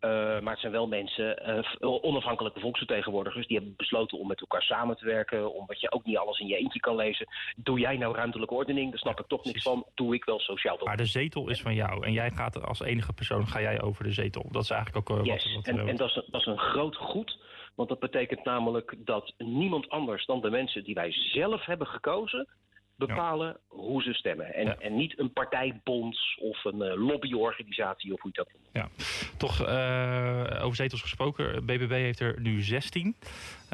Uh, 0.00 0.10
maar 0.40 0.52
het 0.52 0.60
zijn 0.60 0.72
wel 0.72 0.86
mensen, 0.86 1.42
uh, 1.80 2.04
onafhankelijke 2.04 2.60
volksvertegenwoordigers, 2.60 3.46
die 3.46 3.56
hebben 3.56 3.74
besloten 3.76 4.18
om 4.18 4.26
met 4.26 4.40
elkaar 4.40 4.62
samen 4.62 4.96
te 4.96 5.04
werken, 5.04 5.54
omdat 5.54 5.80
je 5.80 5.92
ook 5.92 6.04
niet 6.04 6.16
alles 6.16 6.38
in 6.38 6.46
je 6.46 6.56
eentje 6.56 6.80
kan 6.80 6.96
lezen. 6.96 7.26
Doe 7.56 7.78
jij 7.78 7.96
nou 7.96 8.14
ruimtelijke 8.14 8.54
ordening? 8.54 8.90
Daar 8.90 8.98
snap 8.98 9.20
ik 9.20 9.26
toch 9.26 9.44
niks 9.44 9.62
van. 9.62 9.86
Doe 9.94 10.14
ik 10.14 10.24
wel 10.24 10.40
sociaal. 10.40 10.78
Maar 10.84 10.96
de 10.96 11.06
zetel 11.06 11.48
is 11.48 11.60
van 11.60 11.74
jou 11.74 12.06
en 12.06 12.12
jij 12.12 12.30
gaat 12.30 12.66
als 12.66 12.80
enige 12.80 13.12
persoon 13.12 13.46
ga 13.46 13.60
jij 13.60 13.82
over 13.82 14.04
de 14.04 14.12
zetel. 14.12 14.46
Dat 14.50 14.62
is 14.62 14.70
eigenlijk 14.70 15.10
ook 15.10 15.18
uh, 15.18 15.24
yes. 15.24 15.44
wat, 15.44 15.54
wat, 15.54 15.74
en, 15.74 15.88
en 15.88 15.96
dat, 15.96 16.08
is, 16.08 16.14
dat 16.26 16.40
is 16.40 16.46
een 16.46 16.58
groot 16.58 16.96
goed. 16.96 17.38
Want 17.74 17.88
dat 17.88 17.98
betekent 17.98 18.44
namelijk 18.44 18.94
dat 18.98 19.34
niemand 19.38 19.88
anders 19.88 20.26
dan 20.26 20.40
de 20.40 20.50
mensen 20.50 20.84
die 20.84 20.94
wij 20.94 21.12
zelf 21.12 21.64
hebben 21.64 21.86
gekozen, 21.86 22.48
bepalen 22.96 23.46
ja. 23.48 23.76
hoe 23.76 24.02
ze 24.02 24.12
stemmen. 24.12 24.54
En, 24.54 24.64
ja. 24.64 24.76
en 24.78 24.96
niet 24.96 25.18
een 25.18 25.32
partijbond 25.32 26.18
of 26.38 26.64
een 26.64 26.80
uh, 26.80 27.06
lobbyorganisatie 27.06 28.12
of 28.12 28.20
hoe 28.20 28.30
je 28.34 28.42
dat 28.42 28.52
noemt. 28.52 28.68
Ja, 28.72 28.88
toch 29.36 29.68
uh, 29.68 30.64
over 30.64 30.76
zetels 30.76 31.00
gesproken. 31.00 31.64
BBB 31.64 31.90
heeft 31.90 32.20
er 32.20 32.40
nu 32.40 32.62
16. 32.62 33.16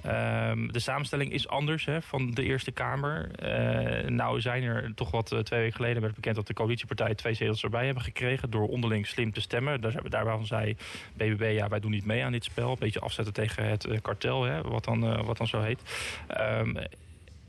Uh, 0.07 0.53
de 0.67 0.79
samenstelling 0.79 1.33
is 1.33 1.49
anders 1.49 1.85
hè, 1.85 2.03
van 2.03 2.31
de 2.31 2.43
Eerste 2.43 2.73
Kamer. 2.73 3.31
Uh, 3.43 4.09
nou 4.09 4.41
zijn 4.41 4.63
er 4.63 4.95
toch 4.95 5.11
wat 5.11 5.27
twee 5.27 5.61
weken 5.61 5.77
geleden 5.77 6.03
werd 6.03 6.15
bekend 6.15 6.37
dat 6.37 6.47
de 6.47 6.55
coalitiepartijen 6.55 7.17
twee 7.17 7.35
zetels 7.35 7.63
erbij 7.63 7.85
hebben 7.85 8.03
gekregen 8.03 8.51
door 8.51 8.69
onderling 8.69 9.07
slim 9.07 9.33
te 9.33 9.41
stemmen. 9.41 9.81
Daar, 9.81 10.09
daarvan 10.09 10.47
zei 10.47 10.77
BBB, 11.17 11.53
ja 11.55 11.69
wij 11.69 11.81
doen 11.81 11.91
niet 11.91 12.07
mee 12.07 12.25
aan 12.25 12.33
dit 12.33 12.45
spel. 12.45 12.71
Een 12.71 12.77
beetje 12.79 13.01
afzetten 13.01 13.35
tegen 13.35 13.65
het 13.65 14.01
kartel, 14.03 14.43
hè, 14.43 14.63
wat, 14.63 14.85
dan, 14.85 15.25
wat 15.25 15.37
dan 15.37 15.47
zo 15.47 15.61
heet. 15.61 15.83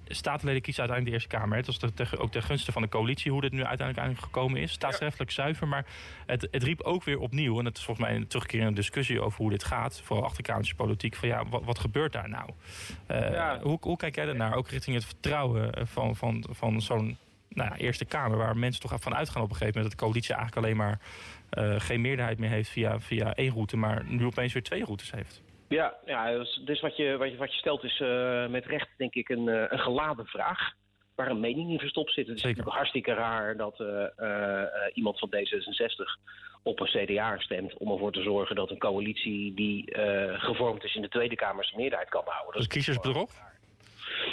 Statenleden 0.08 0.62
kiezen 0.62 0.84
uiteindelijk 0.84 1.06
de 1.06 1.12
Eerste 1.12 1.46
Kamer. 1.46 1.58
Het 1.58 1.66
was 1.66 1.80
de, 1.80 2.18
ook 2.18 2.32
ten 2.32 2.44
gunste 2.44 2.72
van 2.72 2.82
de 2.82 2.90
coalitie 2.90 3.32
hoe 3.32 3.42
dit 3.42 3.52
nu 3.52 3.64
uiteindelijk 3.64 4.20
gekomen 4.20 4.62
is. 4.62 4.72
Staatsrechtelijk 4.72 5.32
zuiver, 5.32 5.68
maar 5.68 5.86
het, 6.26 6.48
het, 6.52 6.64
riep 6.64 6.82
ook 6.82 7.04
weer 7.04 7.20
opnieuw... 7.20 7.60
en 7.60 7.66
het 7.66 7.78
is 7.78 7.84
volgens 7.84 8.08
mij 8.08 8.16
een 8.16 8.28
terugkerende 8.28 8.74
discussie 8.74 9.22
over 9.22 9.38
hoe 9.38 9.50
dit 9.50 9.64
gaat... 9.64 10.02
vooral 10.04 10.26
achterkamertje 10.26 10.76
politiek, 10.76 11.16
van 11.16 11.28
ja, 11.28 11.46
wat, 11.50 11.64
wat 11.64 11.80
gebeurt 11.80 12.14
daar 12.14 12.30
nou? 12.30 12.50
Uh, 13.12 13.32
ja. 13.32 13.60
hoe, 13.62 13.78
hoe, 13.82 13.98
kijk 13.98 14.16
jij 14.16 14.26
daarnaar, 14.26 14.56
ook 14.56 14.70
richting 14.70 14.96
het 14.96 15.06
vertrouwen 15.06 15.88
van, 15.88 16.16
van, 16.16 16.46
van 16.50 16.82
zo'n 16.82 17.18
nou 17.50 17.70
ja, 17.70 17.78
Eerste 17.78 18.06
Kamer... 18.06 18.38
waar 18.38 18.58
mensen 18.58 18.82
toch 18.82 18.96
van 19.00 19.16
uitgaan 19.16 19.42
op 19.42 19.50
een 19.50 19.56
gegeven 19.56 19.80
moment... 19.80 19.92
dat 19.92 20.00
de 20.00 20.06
coalitie 20.06 20.36
eigenlijk 20.36 20.66
alleen 20.66 20.78
maar 20.78 21.00
uh, 21.58 21.80
geen 21.80 22.02
meerderheid 22.02 22.40
meer 22.40 22.50
heeft 22.50 22.70
via, 22.70 23.00
via 23.00 23.34
één 23.34 23.52
route... 23.52 23.78
maar 23.78 24.04
nu 24.06 24.26
opeens 24.26 24.54
weer 24.54 24.64
twee 24.64 24.84
routes 24.84 25.12
heeft? 25.12 25.42
Ja, 25.74 25.94
ja 26.06 26.38
dus, 26.38 26.62
dus 26.66 26.82
wat, 26.82 26.98
je, 26.98 27.18
wat, 27.18 27.32
je, 27.32 27.38
wat 27.38 27.52
je 27.52 27.58
stelt 27.58 27.84
is 27.84 28.00
uh, 28.00 28.48
met 28.48 28.66
recht 28.66 28.90
denk 28.98 29.14
ik 29.14 29.30
een, 29.30 29.48
uh, 29.48 29.64
een 29.70 29.80
geladen 29.80 30.26
vraag. 30.26 30.72
Waar 31.16 31.30
een 31.30 31.40
mening 31.40 31.72
in 31.72 31.80
verstopt 31.80 32.14
zit. 32.14 32.28
Het 32.28 32.38
is 32.38 32.44
natuurlijk 32.44 32.76
hartstikke 32.76 33.14
raar 33.14 33.58
dat 33.58 33.80
uh, 33.80 34.06
iemand 34.94 35.20
van 35.20 35.30
D66 35.36 36.22
op 36.64 36.80
een 36.80 37.06
CDA 37.06 37.38
stemt... 37.38 37.78
om 37.78 37.92
ervoor 37.92 38.12
te 38.12 38.22
zorgen 38.22 38.56
dat 38.56 38.72
een 38.72 38.78
coalitie 38.78 39.54
die 39.54 39.98
gevormd 40.38 40.84
is 40.84 40.96
in 40.96 41.02
de 41.02 41.10
Tweede 41.10 41.36
Kamer 41.36 41.66
zijn 41.66 41.80
meerderheid 41.80 42.10
kan 42.10 42.24
behouden. 42.24 42.54
Dat 42.54 42.62
is 42.62 42.68
kiezersbedrog? 42.68 43.32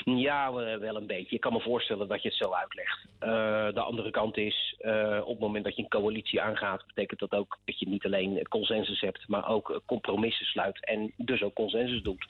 Ja, 0.04 0.52
wel 0.78 0.96
een 0.96 1.06
beetje. 1.06 1.34
Ik 1.34 1.40
kan 1.40 1.52
me 1.52 1.60
voorstellen 1.60 2.08
dat 2.08 2.22
je 2.22 2.28
het 2.28 2.36
zo 2.36 2.52
uitlegt. 2.52 2.98
Uh, 3.20 3.74
de 3.74 3.80
andere 3.80 4.10
kant 4.10 4.36
is, 4.36 4.74
uh, 4.80 5.20
op 5.20 5.28
het 5.28 5.38
moment 5.38 5.64
dat 5.64 5.76
je 5.76 5.82
een 5.82 5.88
coalitie 5.88 6.40
aangaat... 6.40 6.86
betekent 6.86 7.20
dat 7.20 7.32
ook 7.32 7.58
dat 7.64 7.78
je 7.78 7.88
niet 7.88 8.04
alleen 8.04 8.48
consensus 8.48 9.00
hebt... 9.00 9.28
maar 9.28 9.48
ook 9.48 9.82
compromissen 9.86 10.46
sluit 10.46 10.84
en 10.84 11.12
dus 11.16 11.42
ook 11.42 11.54
consensus 11.54 12.02
doet. 12.02 12.26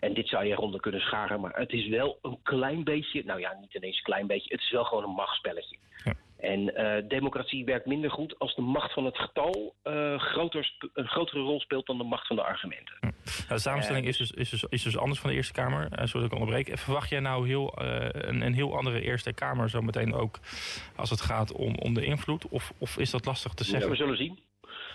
En 0.00 0.14
dit 0.14 0.28
zou 0.28 0.44
je 0.44 0.52
eronder 0.52 0.80
kunnen 0.80 1.00
scharen, 1.00 1.40
maar 1.40 1.56
het 1.56 1.72
is 1.72 1.88
wel 1.88 2.18
een 2.22 2.38
klein 2.42 2.84
beetje... 2.84 3.24
nou 3.24 3.40
ja, 3.40 3.56
niet 3.60 3.74
ineens 3.74 3.96
een 3.96 4.02
klein 4.02 4.26
beetje, 4.26 4.52
het 4.54 4.62
is 4.62 4.70
wel 4.70 4.84
gewoon 4.84 5.04
een 5.04 5.10
machtsspelletje. 5.10 5.76
Ja. 6.04 6.14
En 6.38 6.60
uh, 6.60 7.08
democratie 7.08 7.64
werkt 7.64 7.86
minder 7.86 8.10
goed 8.10 8.38
als 8.38 8.54
de 8.54 8.62
macht 8.62 8.92
van 8.92 9.04
het 9.04 9.18
getal 9.18 9.74
uh, 9.84 10.18
groter 10.18 10.76
een 10.94 11.08
grotere 11.08 11.40
rol 11.40 11.60
speelt 11.60 11.86
dan 11.86 11.98
de 11.98 12.04
macht 12.04 12.26
van 12.26 12.36
de 12.36 12.42
argumenten. 12.42 12.94
Hm. 13.00 13.06
Nou, 13.06 13.48
de 13.48 13.58
samenstelling 13.58 14.06
is, 14.06 14.16
dus, 14.16 14.30
is, 14.30 14.50
dus, 14.50 14.64
is 14.68 14.82
dus 14.82 14.98
anders 14.98 15.20
van 15.20 15.30
de 15.30 15.36
Eerste 15.36 15.52
Kamer, 15.52 15.88
uh, 15.98 16.06
zoals 16.06 16.26
ik 16.26 16.32
onderbreek. 16.32 16.78
Verwacht 16.78 17.08
jij 17.08 17.20
nou 17.20 17.46
heel, 17.46 17.72
een, 17.76 18.40
een, 18.40 18.54
heel 18.54 18.76
andere 18.76 19.00
Eerste 19.00 19.32
Kamer 19.32 19.68
zometeen 19.68 20.14
ook 20.14 20.38
als 20.96 21.10
het 21.10 21.20
gaat 21.20 21.52
om, 21.52 21.74
om 21.74 21.94
de 21.94 22.04
invloed? 22.04 22.48
Of, 22.48 22.72
of 22.78 22.98
is 22.98 23.10
dat 23.10 23.24
lastig 23.24 23.54
te 23.54 23.64
zeggen? 23.64 23.84
Ja, 23.84 23.90
we 23.90 23.96
zullen 23.96 24.16
zien. 24.16 24.38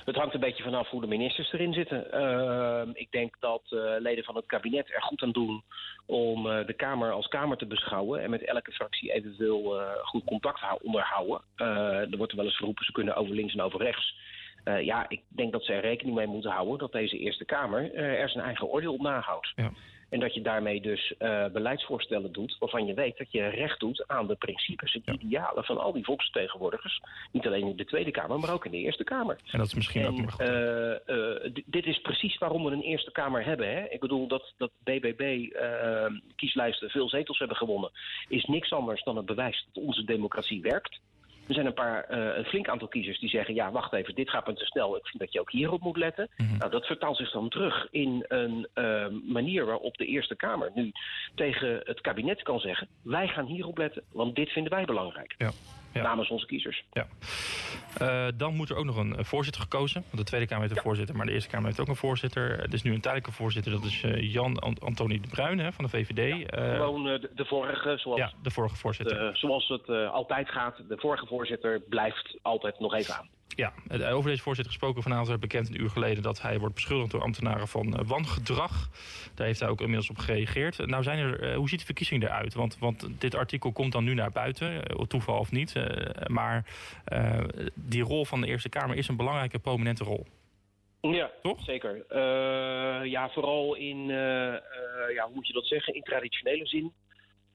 Het 0.05 0.15
hangt 0.15 0.33
een 0.33 0.39
beetje 0.39 0.63
vanaf 0.63 0.89
hoe 0.89 1.01
de 1.01 1.07
ministers 1.07 1.53
erin 1.53 1.73
zitten. 1.73 2.07
Uh, 2.13 2.81
ik 2.93 3.11
denk 3.11 3.35
dat 3.39 3.61
uh, 3.69 3.81
leden 3.99 4.23
van 4.23 4.35
het 4.35 4.45
kabinet 4.45 4.89
er 4.93 5.01
goed 5.01 5.21
aan 5.21 5.31
doen 5.31 5.63
om 6.05 6.45
uh, 6.45 6.65
de 6.65 6.73
Kamer 6.73 7.11
als 7.11 7.27
Kamer 7.27 7.57
te 7.57 7.65
beschouwen 7.65 8.21
en 8.21 8.29
met 8.29 8.45
elke 8.45 8.71
fractie 8.71 9.13
eventueel 9.13 9.81
goed 10.03 10.23
contact 10.23 10.81
onderhouden. 10.81 11.41
er 11.55 12.17
wordt 12.17 12.33
wel 12.33 12.45
eens 12.45 12.57
geroepen, 12.57 12.85
ze 12.85 12.91
kunnen 12.91 13.15
over 13.15 13.35
links 13.35 13.53
en 13.53 13.61
over 13.61 13.79
rechts. 13.79 14.15
ja, 14.63 15.05
ik 15.09 15.21
denk 15.27 15.51
dat 15.51 15.63
ze 15.63 15.73
er 15.73 15.81
rekening 15.81 16.15
mee 16.15 16.27
moeten 16.27 16.51
houden 16.51 16.77
dat 16.77 16.91
deze 16.91 17.17
Eerste 17.17 17.45
Kamer 17.45 17.93
er 17.95 18.29
zijn 18.29 18.45
eigen 18.45 18.67
oordeel 18.67 18.93
op 18.93 19.01
nahoudt. 19.01 19.51
Ja. 19.55 19.71
En 20.11 20.19
dat 20.19 20.33
je 20.33 20.41
daarmee 20.41 20.81
dus 20.81 21.13
uh, 21.19 21.45
beleidsvoorstellen 21.47 22.31
doet 22.31 22.55
waarvan 22.59 22.85
je 22.85 22.93
weet 22.93 23.17
dat 23.17 23.31
je 23.31 23.47
recht 23.47 23.79
doet 23.79 24.03
aan 24.07 24.27
de 24.27 24.35
principes 24.35 24.93
en 24.93 25.01
ja. 25.05 25.13
idealen 25.13 25.63
van 25.63 25.77
al 25.77 25.93
die 25.93 26.03
volksvertegenwoordigers. 26.03 27.01
Niet 27.31 27.45
alleen 27.45 27.67
in 27.67 27.75
de 27.75 27.85
Tweede 27.85 28.11
Kamer, 28.11 28.39
maar 28.39 28.53
ook 28.53 28.65
in 28.65 28.71
de 28.71 28.77
Eerste 28.77 29.03
Kamer. 29.03 29.37
En 29.51 29.57
dat 29.57 29.67
is 29.67 29.73
misschien 29.73 30.01
en, 30.01 30.07
ook 30.07 30.17
maar 30.17 30.31
goed. 30.31 30.49
Uh, 30.49 30.93
dit 31.65 31.85
is 31.85 32.01
precies 32.01 32.37
waarom 32.37 32.63
we 32.63 32.71
een 32.71 32.81
Eerste 32.81 33.11
Kamer 33.11 33.45
hebben. 33.45 33.67
Hè? 33.67 33.89
Ik 33.89 33.99
bedoel 33.99 34.27
dat, 34.27 34.53
dat 34.57 34.71
BBB-kieslijsten 34.83 36.89
veel 36.89 37.09
zetels 37.09 37.39
hebben 37.39 37.57
gewonnen, 37.57 37.91
is 38.27 38.43
niks 38.43 38.71
anders 38.71 39.03
dan 39.03 39.15
het 39.15 39.25
bewijs 39.25 39.67
dat 39.71 39.83
onze 39.83 40.03
democratie 40.03 40.61
werkt. 40.61 40.99
Er 41.47 41.53
zijn 41.53 41.65
een 41.65 41.73
paar, 41.73 42.05
een 42.09 42.45
flink 42.45 42.67
aantal 42.69 42.87
kiezers 42.87 43.19
die 43.19 43.29
zeggen: 43.29 43.53
ja, 43.53 43.71
wacht 43.71 43.93
even, 43.93 44.15
dit 44.15 44.29
gaat 44.29 44.47
me 44.47 44.53
te 44.53 44.65
snel. 44.65 44.95
Ik 44.95 45.07
vind 45.07 45.19
dat 45.19 45.33
je 45.33 45.39
ook 45.39 45.51
hierop 45.51 45.81
moet 45.81 45.97
letten. 45.97 46.29
Mhm. 46.37 46.57
Nou, 46.57 46.71
dat 46.71 46.85
vertaalt 46.85 47.17
zich 47.17 47.31
dan 47.31 47.49
terug 47.49 47.87
in 47.91 48.25
een 48.27 48.67
manier 49.25 49.65
waarop 49.65 49.97
de 49.97 50.05
Eerste 50.05 50.35
Kamer 50.35 50.71
nu 50.73 50.91
tegen 51.35 51.81
het 51.83 52.01
kabinet 52.01 52.41
kan 52.41 52.59
zeggen: 52.59 52.87
wij 53.03 53.27
gaan 53.27 53.45
hierop 53.45 53.77
letten, 53.77 54.03
want 54.11 54.35
dit 54.35 54.49
vinden 54.49 54.73
wij 54.73 54.85
belangrijk. 54.85 55.35
Ja 55.37 55.51
ja. 55.91 56.01
namens 56.01 56.29
onze 56.29 56.45
kiezers. 56.45 56.83
Ja. 56.91 57.07
Uh, 58.01 58.27
dan 58.37 58.55
moet 58.55 58.69
er 58.69 58.75
ook 58.75 58.85
nog 58.85 58.97
een 58.97 59.25
voorzitter 59.25 59.61
gekozen. 59.61 60.01
Want 60.01 60.17
de 60.17 60.23
Tweede 60.23 60.47
Kamer 60.47 60.63
heeft 60.63 60.75
een 60.77 60.83
voorzitter, 60.83 61.15
maar 61.15 61.25
de 61.25 61.31
Eerste 61.31 61.49
Kamer 61.49 61.65
heeft 61.65 61.79
ook 61.79 61.87
een 61.87 61.95
voorzitter. 61.95 62.59
Er 62.59 62.73
is 62.73 62.83
nu 62.83 62.93
een 62.93 63.01
tijdelijke 63.01 63.31
voorzitter, 63.31 63.71
dat 63.71 63.83
is 63.83 64.03
uh, 64.03 64.31
Jan 64.33 64.59
Antoni 64.59 65.21
de 65.21 65.27
Bruin 65.27 65.59
hè, 65.59 65.71
van 65.71 65.83
de 65.85 65.89
VVD. 65.89 66.51
Ja, 66.51 66.75
gewoon 66.75 67.03
de, 67.03 67.29
de, 67.35 67.45
vorige, 67.45 67.97
zoals, 67.97 68.19
ja, 68.19 68.31
de 68.41 68.51
vorige 68.51 68.75
voorzitter. 68.75 69.37
zoals 69.37 69.67
het 69.67 69.89
altijd 69.89 70.49
gaat. 70.49 70.83
De 70.87 70.97
vorige 70.97 71.25
voorzitter 71.25 71.79
blijft 71.79 72.37
altijd 72.41 72.79
nog 72.79 72.93
even 72.93 73.15
aan. 73.15 73.29
Ja, 73.55 73.73
over 74.11 74.29
deze 74.29 74.41
voorzitter 74.41 74.73
gesproken 74.73 75.03
vanavond 75.03 75.27
werd 75.27 75.39
bekend 75.39 75.69
een 75.69 75.81
uur 75.81 75.89
geleden 75.89 76.23
dat 76.23 76.41
hij 76.41 76.59
wordt 76.59 76.75
beschuldigd 76.75 77.11
door 77.11 77.21
ambtenaren 77.21 77.67
van 77.67 77.87
uh, 77.87 78.07
wangedrag. 78.07 78.89
Daar 79.35 79.47
heeft 79.47 79.59
hij 79.59 79.69
ook 79.69 79.79
inmiddels 79.79 80.09
op 80.09 80.17
gereageerd. 80.17 80.85
Nou 80.85 81.03
zijn 81.03 81.17
er, 81.17 81.49
uh, 81.49 81.55
hoe 81.55 81.69
ziet 81.69 81.79
de 81.79 81.85
verkiezing 81.85 82.23
eruit? 82.23 82.53
Want, 82.53 82.77
want 82.79 83.07
dit 83.19 83.35
artikel 83.35 83.71
komt 83.71 83.91
dan 83.91 84.03
nu 84.03 84.13
naar 84.13 84.31
buiten, 84.31 84.83
toeval 85.07 85.39
of 85.39 85.51
niet. 85.51 85.73
maar 86.27 86.65
die 87.75 88.03
rol 88.03 88.25
van 88.25 88.41
de 88.41 88.47
Eerste 88.47 88.69
Kamer 88.69 88.97
is 88.97 89.07
een 89.07 89.15
belangrijke, 89.15 89.59
prominente 89.59 90.03
rol. 90.03 90.25
Ja, 91.01 91.31
Toch? 91.41 91.63
zeker. 91.63 92.05
ja, 93.07 93.29
vooral 93.29 93.75
in, 93.75 94.05
ja, 95.15 95.23
hoe 95.25 95.33
moet 95.33 95.47
je 95.47 95.53
dat 95.53 95.67
zeggen, 95.67 95.95
in 95.95 96.03
traditionele 96.03 96.65
zin. 96.65 96.93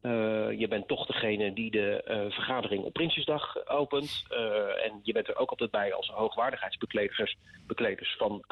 Uh, 0.03 0.59
je 0.59 0.69
bent 0.69 0.89
toch 0.89 1.07
degene 1.07 1.53
die 1.53 1.71
de 1.71 2.05
uh, 2.09 2.33
vergadering 2.35 2.85
op 2.85 2.93
Prinsjesdag 2.93 3.67
opent. 3.69 4.25
Uh, 4.31 4.85
en 4.85 5.01
je 5.03 5.13
bent 5.13 5.29
er 5.29 5.37
ook 5.37 5.51
altijd 5.51 5.71
bij 5.71 5.95
als 5.95 6.09
hoogwaardigheidsbekleders 6.09 7.37
bekleders 7.67 8.17
van 8.19 8.45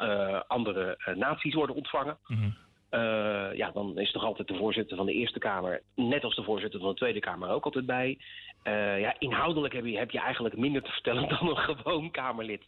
andere 0.47 1.13
naties 1.15 1.53
worden 1.53 1.75
ontvangen. 1.75 2.17
Mm 2.27 2.37
-hmm. 2.37 2.53
ja, 3.53 3.71
dan 3.71 3.99
is 3.99 4.11
toch 4.11 4.23
altijd 4.23 4.47
de 4.47 4.55
voorzitter 4.55 4.97
van 4.97 5.05
de 5.05 5.13
Eerste 5.13 5.39
Kamer, 5.39 5.81
net 5.95 6.23
als 6.23 6.35
de 6.35 6.43
voorzitter 6.43 6.79
van 6.79 6.89
de 6.89 6.95
Tweede 6.95 7.19
Kamer, 7.19 7.49
ook 7.49 7.65
altijd 7.65 7.85
bij. 7.85 8.17
ja, 8.99 9.15
inhoudelijk 9.19 9.73
heb 9.73 9.85
je, 9.85 9.97
heb 9.97 10.11
je 10.11 10.19
eigenlijk 10.19 10.57
minder 10.57 10.81
te 10.81 10.91
vertellen 10.91 11.29
dan 11.39 11.47
een 11.49 11.57
gewoon 11.57 12.11
Kamerlid. 12.11 12.63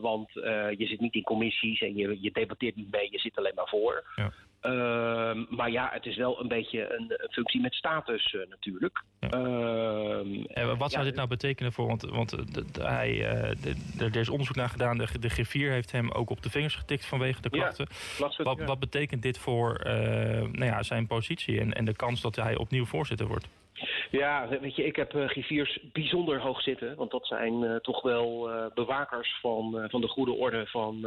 want 0.00 0.32
je 0.32 0.86
zit 0.86 1.00
niet 1.00 1.14
in 1.14 1.22
commissies 1.22 1.80
en 1.80 1.96
je, 1.96 2.18
je 2.20 2.30
debatteert 2.32 2.76
niet 2.76 2.90
mee, 2.90 3.08
je 3.10 3.18
zit 3.18 3.38
alleen 3.38 3.54
maar 3.54 3.68
voor. 3.68 4.04
Ja. 4.16 4.32
Ehm, 4.62 5.44
maar 5.48 5.70
ja, 5.70 5.90
het 5.92 6.06
is 6.06 6.16
wel 6.16 6.40
een 6.40 6.48
beetje 6.48 6.94
een, 6.94 7.28
functie 7.30 7.60
met 7.60 7.74
status 7.74 8.32
uh, 8.32 8.46
natuurlijk. 8.48 9.02
Ehm, 9.20 10.44
en 10.44 10.78
wat 10.78 10.92
zou 10.92 11.04
dit 11.04 11.14
nou 11.14 11.28
betekenen 11.28 11.72
voor... 11.72 11.86
want, 11.86 12.02
want 12.02 12.36
hij, 12.80 13.10
uh, 13.10 14.00
er 14.00 14.16
is 14.16 14.28
onderzoek 14.28 14.56
naar 14.56 14.68
gedaan... 14.68 14.98
De, 14.98 15.18
de 15.20 15.28
griffier 15.28 15.70
heeft 15.70 15.92
hem 15.92 16.10
ook 16.10 16.30
op 16.30 16.42
de 16.42 16.50
vingers 16.50 16.74
getikt 16.74 17.06
vanwege 17.06 17.42
de 17.42 17.50
klachten. 17.50 17.86
Ja, 18.18 18.44
wat, 18.44 18.62
wat, 18.62 18.78
betekent 18.78 19.22
dit 19.22 19.38
voor 19.38 19.80
nou 20.52 20.64
ja, 20.64 20.82
zijn 20.82 21.06
positie 21.06 21.60
en, 21.60 21.72
en 21.72 21.84
de 21.84 21.96
kans 21.96 22.20
dat 22.20 22.36
hij 22.36 22.56
opnieuw 22.56 22.84
voorzitter 22.84 23.26
wordt? 23.26 23.48
Ja, 24.10 24.48
weet 24.48 24.76
je, 24.76 24.84
ik 24.84 24.96
heb 24.96 25.14
uh, 25.14 25.28
griffiers 25.28 25.78
bijzonder 25.92 26.40
hoog 26.40 26.62
zitten. 26.62 26.96
Want 26.96 27.10
dat 27.10 27.26
zijn 27.26 27.62
uh, 27.62 27.76
toch 27.76 28.02
wel 28.02 28.50
uh, 28.50 28.66
bewakers 28.74 29.38
van, 29.40 29.86
van 29.88 30.00
de 30.00 30.08
goede 30.08 30.32
orde 30.32 30.66
van 30.66 31.06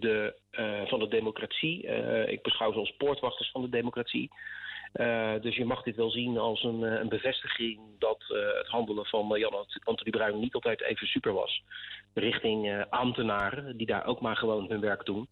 de, 0.00 0.34
uh, 0.52 0.86
van 0.86 0.98
de 0.98 1.08
democratie. 1.08 1.86
Uh, 1.86 2.28
ik 2.28 2.42
beschouw 2.42 2.72
ze 2.72 2.78
als 2.78 2.94
poortwachters 2.96 3.50
van 3.50 3.62
de 3.62 3.68
democratie. 3.68 4.30
Uh, 4.94 5.32
dus 5.40 5.56
je 5.56 5.64
mag 5.64 5.82
dit 5.82 5.96
wel 5.96 6.10
zien 6.10 6.38
als 6.38 6.62
een, 6.62 6.82
een 6.82 7.08
bevestiging 7.08 7.80
dat 7.98 8.24
het 8.28 8.66
handelen 8.66 9.06
van 9.06 9.38
Jan 9.38 9.66
Anthony 9.82 10.10
Bruin 10.10 10.40
niet 10.40 10.54
altijd 10.54 10.82
even 10.82 11.06
super 11.06 11.32
was. 11.32 11.62
Richting 12.14 12.84
ambtenaren 12.90 13.76
die 13.76 13.86
daar 13.86 14.06
ook 14.06 14.20
maar 14.20 14.36
gewoon 14.36 14.68
hun 14.68 14.80
werk 14.80 15.04
doen. 15.04 15.28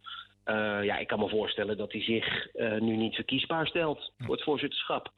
ja, 0.83 0.99
ik 0.99 1.07
kan 1.07 1.19
me 1.19 1.29
voorstellen 1.29 1.77
dat 1.77 1.93
hij 1.93 2.03
zich 2.03 2.53
nu 2.81 2.97
niet 2.97 3.15
verkiesbaar 3.15 3.67
stelt 3.67 4.13
voor 4.19 4.35
het 4.35 4.45
voorzitterschap. 4.45 5.13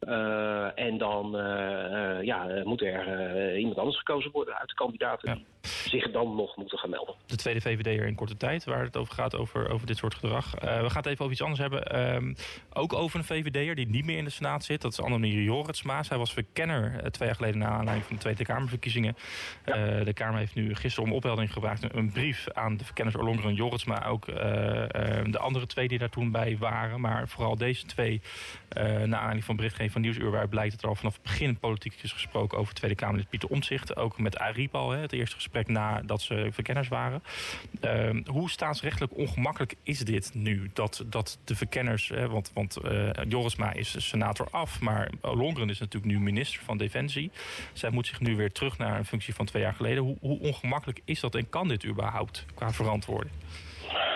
Uh, 0.00 0.78
en 0.78 0.98
dan 0.98 1.36
uh, 1.36 2.22
ja, 2.22 2.62
moet 2.64 2.82
er 2.82 3.58
iemand 3.58 3.78
anders 3.78 3.98
gekozen 3.98 4.30
worden 4.30 4.58
uit 4.58 4.68
de 4.68 4.74
kandidaten 4.74 5.34
die 5.34 6.00
zich 6.00 6.10
dan 6.10 6.36
nog 6.36 6.56
moeten 6.56 6.78
gaan 6.78 6.90
melden. 6.90 7.14
De 7.26 7.36
tweede 7.36 7.60
VVD'er 7.60 8.06
in 8.06 8.14
korte 8.14 8.36
tijd, 8.36 8.64
waar 8.64 8.84
het 8.84 8.96
over 8.96 9.14
gaat, 9.14 9.36
over, 9.36 9.70
over 9.70 9.86
dit 9.86 9.96
soort 9.96 10.14
gedrag. 10.14 10.50
we 10.60 10.66
gaan 10.66 10.96
het 10.96 11.06
even 11.06 11.20
over 11.20 11.30
iets 11.30 11.42
anders 11.42 11.60
hebben. 11.60 11.82
Ehm, 11.82 12.34
ook 12.72 12.92
over 12.92 13.18
een 13.18 13.24
VVD'er 13.24 13.74
die 13.74 13.88
niet 13.88 14.04
meer 14.04 14.18
in 14.18 14.24
de 14.24 14.30
Senaat 14.30 14.64
zit. 14.64 14.80
Dat 14.80 14.92
is 14.92 15.00
Annemarie 15.00 15.44
Joritsma. 15.44 16.02
Hij 16.08 16.18
was 16.18 16.32
verkenner 16.32 17.10
twee 17.10 17.28
jaar 17.28 17.36
geleden 17.36 17.58
na 17.58 17.66
aanleiding 17.66 18.06
van 18.06 18.16
de 18.16 18.22
Tweede 18.22 18.44
Kamerverkiezingen. 18.44 19.16
Ja. 19.66 20.04
de 20.04 20.12
Kamer 20.12 20.38
heeft 20.38 20.54
nu 20.54 20.74
gisteren 20.74 21.10
om 21.10 21.16
ophelding 21.16 21.52
gevraagd 21.52 21.94
een 21.94 22.12
brief 22.12 22.48
aan 22.52 22.76
de 22.76 22.84
verkenners 22.84 23.16
Orlonger 23.16 23.44
en 23.44 23.54
Joritsma. 23.54 24.06
Ook 24.06 24.26
de 24.26 25.38
andere 25.38 25.66
twee 25.66 25.88
die 25.88 25.98
daar 25.98 26.08
toen 26.08 26.30
bij 26.30 26.56
waren. 26.58 27.00
Maar 27.00 27.28
vooral 27.28 27.56
deze 27.56 27.86
twee, 27.86 28.20
na 28.74 29.16
aanleiding 29.16 29.44
van 29.44 29.56
berichtgeving 29.56 29.87
van 29.90 30.00
Nieuwsuur... 30.00 30.30
waaruit 30.30 30.50
blijkt 30.50 30.72
dat 30.72 30.82
er 30.82 30.88
al 30.88 30.94
vanaf 30.94 31.12
het 31.12 31.22
begin 31.22 31.58
politiek 31.58 31.94
is 32.02 32.12
gesproken... 32.12 32.58
over 32.58 32.74
Tweede 32.74 32.96
Kamerlid 32.96 33.28
Pieter 33.28 33.48
Omtzigt. 33.48 33.96
Ook 33.96 34.18
met 34.18 34.38
Ariep 34.38 34.74
al, 34.74 34.90
het 34.90 35.12
eerste 35.12 35.36
gesprek 35.36 35.68
nadat 35.68 36.20
ze 36.20 36.48
verkenners 36.50 36.88
waren. 36.88 37.22
Uh, 37.84 38.24
hoe 38.26 38.50
staatsrechtelijk 38.50 39.16
ongemakkelijk 39.16 39.74
is 39.82 39.98
dit 39.98 40.34
nu? 40.34 40.70
Dat, 40.72 41.04
dat 41.06 41.38
de 41.44 41.56
verkenners... 41.56 42.08
Hè, 42.08 42.28
want 42.28 42.50
want 42.54 42.78
uh, 42.84 43.10
Jorisma 43.28 43.72
is 43.72 44.08
senator 44.08 44.48
af... 44.50 44.80
maar 44.80 45.10
Longren 45.22 45.70
is 45.70 45.78
natuurlijk 45.78 46.12
nu 46.12 46.20
minister 46.20 46.62
van 46.64 46.78
Defensie. 46.78 47.30
Zij 47.72 47.90
moet 47.90 48.06
zich 48.06 48.20
nu 48.20 48.36
weer 48.36 48.52
terug 48.52 48.78
naar 48.78 48.98
een 48.98 49.04
functie 49.04 49.34
van 49.34 49.46
twee 49.46 49.62
jaar 49.62 49.74
geleden. 49.74 50.02
Hoe, 50.02 50.16
hoe 50.20 50.38
ongemakkelijk 50.38 51.00
is 51.04 51.20
dat 51.20 51.34
en 51.34 51.48
kan 51.48 51.68
dit 51.68 51.84
überhaupt 51.84 52.44
qua 52.54 52.72
verantwoording? 52.72 53.34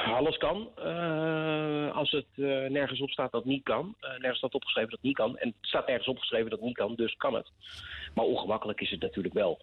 Alles 0.05 0.37
kan. 0.37 0.71
Uh, 0.79 1.97
als 1.97 2.11
het 2.11 2.27
uh, 2.35 2.69
nergens 2.69 3.01
op 3.01 3.11
staat 3.11 3.33
dat 3.33 3.45
niet 3.45 3.63
kan. 3.63 3.95
Uh, 4.01 4.11
nergens 4.11 4.39
staat 4.39 4.55
opgeschreven 4.55 4.91
dat 4.91 5.03
niet 5.03 5.17
kan. 5.17 5.39
En 5.39 5.49
het 5.49 5.57
staat 5.61 5.87
nergens 5.87 6.09
opgeschreven 6.09 6.51
dat 6.51 6.61
niet 6.61 6.77
kan, 6.77 6.95
dus 6.95 7.17
kan 7.17 7.35
het. 7.35 7.51
Maar 8.15 8.25
ongemakkelijk 8.25 8.81
is 8.81 8.91
het 8.91 9.01
natuurlijk 9.01 9.35
wel. 9.35 9.61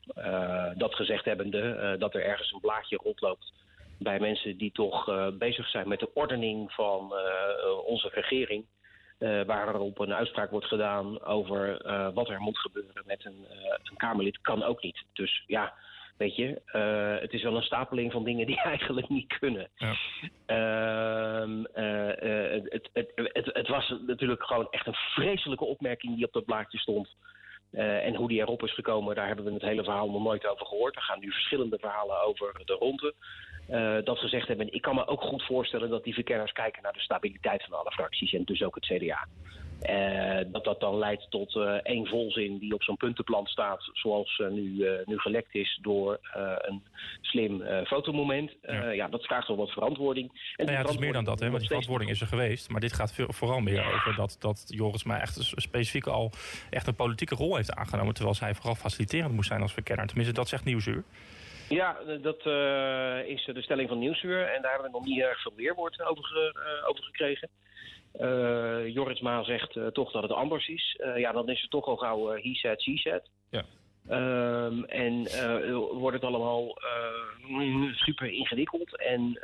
dat 0.77 0.95
gezegd 0.95 1.25
hebbende, 1.25 1.95
dat 1.99 2.13
er 2.13 2.23
ergens 2.23 2.51
een 2.51 2.59
blaadje 2.59 2.99
rondloopt 3.03 3.53
bij 3.97 4.19
mensen 4.19 4.57
die 4.57 4.71
toch 4.71 5.29
bezig 5.37 5.69
zijn 5.69 5.87
met 5.87 5.99
de 5.99 6.13
ordening 6.13 6.71
van 6.71 7.13
onze 7.85 8.09
regering. 8.13 8.65
waar 9.19 9.67
er 9.67 9.79
op 9.79 9.99
een 9.99 10.13
uitspraak 10.13 10.51
wordt 10.51 10.65
gedaan 10.65 11.23
over 11.23 11.81
wat 12.13 12.29
er 12.29 12.39
moet 12.39 12.57
gebeuren 12.57 13.03
met 13.05 13.25
een, 13.25 13.45
een 13.83 13.97
Kamerlid, 13.97 14.41
kan 14.41 14.63
ook 14.63 14.81
niet. 14.81 15.03
Dus 15.13 15.43
ja, 15.47 15.73
Weet 16.19 16.35
je, 16.35 16.61
uh, 16.73 17.21
het 17.21 17.33
is 17.33 17.43
wel 17.43 17.55
een 17.55 17.61
stapeling 17.61 18.11
van 18.11 18.23
dingen 18.23 18.45
die 18.45 18.61
eigenlijk 18.73 19.09
niet 19.09 19.37
kunnen. 19.39 19.69
Ja. 19.75 19.95
Uh, 20.47 21.47
uh, 21.75 22.61
het, 22.69 22.89
het, 22.93 23.11
het, 23.15 23.49
het, 23.53 23.67
was 23.67 23.95
natuurlijk 24.07 24.43
gewoon 24.43 24.67
echt 24.69 24.87
een 24.87 24.93
vreselijke 24.93 25.65
opmerking 25.65 26.15
die 26.15 26.25
op 26.25 26.33
dat 26.33 26.45
blaadje 26.45 26.77
stond. 26.77 27.15
en 27.71 28.15
hoe 28.15 28.27
die 28.27 28.39
erop 28.39 28.63
is 28.63 28.73
gekomen, 28.73 29.15
daar 29.15 29.27
hebben 29.27 29.45
we 29.45 29.53
het 29.53 29.61
hele 29.61 29.83
verhaal 29.83 30.09
nog 30.09 30.23
nooit 30.23 30.47
over 30.47 30.65
gehoord. 30.65 30.95
Er 30.95 31.01
gaan 31.01 31.19
nu 31.19 31.31
verschillende 31.31 31.77
verhalen 31.79 32.21
over 32.21 32.61
de 32.65 32.73
ronde. 32.73 33.13
dat 34.03 34.19
gezegd 34.19 34.47
hebben, 34.47 34.73
ik 34.73 34.81
kan 34.81 34.95
me 34.95 35.07
ook 35.07 35.21
goed 35.21 35.43
voorstellen 35.43 35.89
dat 35.89 36.03
die 36.03 36.13
verkenners 36.13 36.51
kijken 36.51 36.83
naar 36.83 36.93
de 36.93 36.99
stabiliteit 36.99 37.63
van 37.63 37.79
alle 37.79 37.91
fracties 37.91 38.33
en 38.33 38.43
dus 38.43 38.63
ook 38.63 38.75
het 38.75 38.85
CDA. 38.85 39.27
Uh, 39.87 40.39
dat 40.51 40.63
dat 40.63 40.79
dan 40.79 40.97
leidt 40.97 41.25
tot 41.29 41.55
uh, 41.55 41.73
één 41.83 42.07
volzin 42.07 42.57
die 42.57 42.73
op 42.73 42.83
zo'n 42.83 42.97
puntenplan 42.97 43.45
staat, 43.45 43.89
zoals 43.93 44.37
uh, 44.37 44.47
nu, 44.47 44.85
nu 45.05 45.17
gelekt 45.17 45.55
is 45.55 45.79
door 45.81 46.19
een 46.61 46.83
slim 47.21 47.63
fotomoment. 47.85 48.55
Ja. 48.61 48.89
ja. 48.89 49.07
dat 49.07 49.25
vraagt 49.25 49.47
wel 49.47 49.57
wat 49.57 49.69
verantwoording. 49.69 50.53
En 50.55 50.65
nou 50.65 50.77
ja, 50.77 50.83
het 50.83 50.93
is 50.93 50.97
meer 50.97 51.13
dan 51.13 51.23
dat, 51.23 51.39
hè, 51.39 51.45
want 51.45 51.59
die 51.59 51.67
verantwoording 51.67 52.11
is 52.11 52.21
er 52.21 52.27
geweest. 52.27 52.69
Maar 52.69 52.81
dit 52.81 52.93
gaat 52.93 53.13
vooral 53.15 53.59
meer 53.59 53.93
over 53.93 54.15
dat, 54.15 54.35
dat 54.39 54.63
Joris 54.67 55.03
mij 55.03 55.19
echt 55.19 55.53
specifiek 55.55 56.07
al 56.07 56.31
echt 56.69 56.87
een 56.87 56.95
politieke 56.95 57.35
rol 57.35 57.55
heeft 57.55 57.73
aangenomen. 57.73 58.13
Terwijl 58.13 58.35
zij 58.35 58.55
vooral 58.55 58.75
faciliterend 58.75 59.33
moest 59.33 59.47
zijn 59.47 59.61
als 59.61 59.73
verkenner. 59.73 60.07
Tenminste, 60.07 60.33
dat 60.33 60.47
zegt 60.47 60.65
Nieuwsuur. 60.65 61.03
Ja, 61.69 61.97
dat 62.21 62.37
is 63.25 63.45
de 63.45 63.61
stelling 63.61 63.89
van 63.89 63.99
Nieuwsuur. 63.99 64.41
En 64.41 64.61
daar 64.61 64.71
hebben 64.71 64.91
we 64.91 64.97
nog 64.97 65.05
niet 65.05 65.21
erg 65.21 65.41
veel 65.41 65.55
weerwoord 65.55 66.01
over, 66.01 66.23
ge, 66.23 66.83
over 66.87 67.03
gekregen. 67.03 67.49
Uh, 68.19 68.93
Joris 68.93 69.19
Maa 69.19 69.43
zegt 69.43 69.75
uh, 69.75 69.87
toch 69.87 70.11
dat 70.11 70.21
het 70.21 70.31
anders 70.31 70.67
is. 70.67 70.99
Uh, 70.99 71.17
ja, 71.17 71.31
dan 71.31 71.49
is 71.49 71.61
het 71.61 71.71
toch 71.71 71.85
al 71.85 71.97
gauw 71.97 72.27
he 72.27 72.53
said, 72.53 72.81
she 72.81 72.97
said. 72.97 73.29
Ja. 73.49 73.63
Um, 74.65 74.83
en 74.83 75.27
wordt 75.99 76.15
het 76.15 76.23
allemaal 76.23 76.77
super 77.91 78.31
ingewikkeld 78.31 78.97
en 78.97 79.39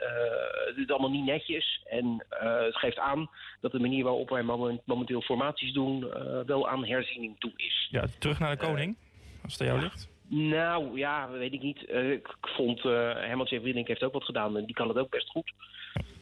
het 0.65 0.77
is 0.77 0.89
allemaal 0.89 1.10
niet 1.10 1.25
netjes. 1.25 1.81
En 1.86 2.25
het 2.29 2.75
geeft 2.75 2.98
aan 2.98 3.29
dat 3.62 3.72
de 3.72 3.79
manier 3.79 4.03
waarop 4.03 4.29
wij 4.29 4.43
momenteel 4.86 5.22
formaties 5.22 5.74
doen 5.74 6.10
wel 6.45 6.69
aan 6.69 6.86
herziening 6.86 7.39
toe 7.39 7.51
is. 7.55 7.88
Ja, 7.91 8.05
terug 8.19 8.39
naar 8.39 8.57
de 8.57 8.65
koning, 8.65 8.95
als 9.43 9.53
het 9.53 9.62
aan 9.62 9.67
jou 9.67 9.81
ligt. 9.81 10.10
Nou, 10.27 10.98
ja, 10.98 11.29
weet 11.29 11.53
ik 11.53 11.62
niet. 11.62 11.89
ik 11.89 12.27
vond, 12.41 12.77
uh, 12.86 12.93
Herman 13.13 13.48
Severink 13.48 13.88
heeft 13.88 14.03
ook 14.03 14.13
wat 14.13 14.24
gedaan 14.24 14.57
en 14.57 14.65
die 14.65 14.75
kan 14.75 14.88
het 14.88 14.98
ook 14.98 15.10
best 15.10 15.29
goed. 15.29 15.51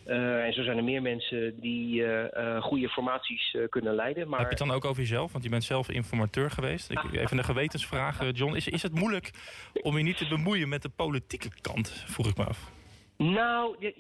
Uh, 0.08 0.46
en 0.46 0.54
zo 0.54 0.64
zijn 0.64 0.78
er 0.78 0.84
meer 0.84 1.02
mensen 1.02 1.60
die 1.60 2.02
uh, 2.02 2.62
goede 2.62 2.90
formaties 2.90 3.58
kunnen 3.70 3.96
leiden. 3.96 4.30
Maar... 4.30 4.40
Heb 4.40 4.48
je 4.48 4.56
het 4.56 4.68
dan 4.68 4.76
ook 4.76 4.86
over 4.86 5.02
jezelf? 5.02 5.32
Want 5.32 5.44
je 5.44 5.50
bent 5.50 5.64
zelf 5.64 5.90
informateur 5.90 6.52
geweest. 6.52 6.92
Ik, 6.92 7.04
even 7.14 7.38
een 7.38 7.44
gewetensvraag, 7.44 8.32
John. 8.32 8.56
Is, 8.56 8.68
is 8.68 8.82
het 8.82 8.94
moeilijk 8.94 9.32
om 9.82 9.98
je 9.98 10.04
niet 10.04 10.18
te 10.18 10.28
bemoeien 10.28 10.70
met 10.70 10.82
de 10.82 10.90
politieke 10.90 11.50
kant, 11.62 12.04
vroeg 12.08 12.28
ik 12.28 12.38
me 12.38 12.44
af. 12.46 12.72
Nou, 13.18 13.76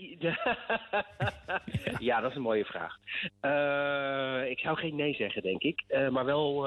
ja, 1.99 2.21
dat 2.21 2.29
is 2.29 2.35
een 2.35 2.41
mooie 2.41 2.65
vraag. 2.65 2.97
Ik 4.49 4.59
zou 4.59 4.77
geen 4.77 4.95
nee 4.95 5.13
zeggen, 5.13 5.41
denk 5.41 5.61
ik. 5.61 5.83
Maar 6.11 6.25
wel 6.25 6.61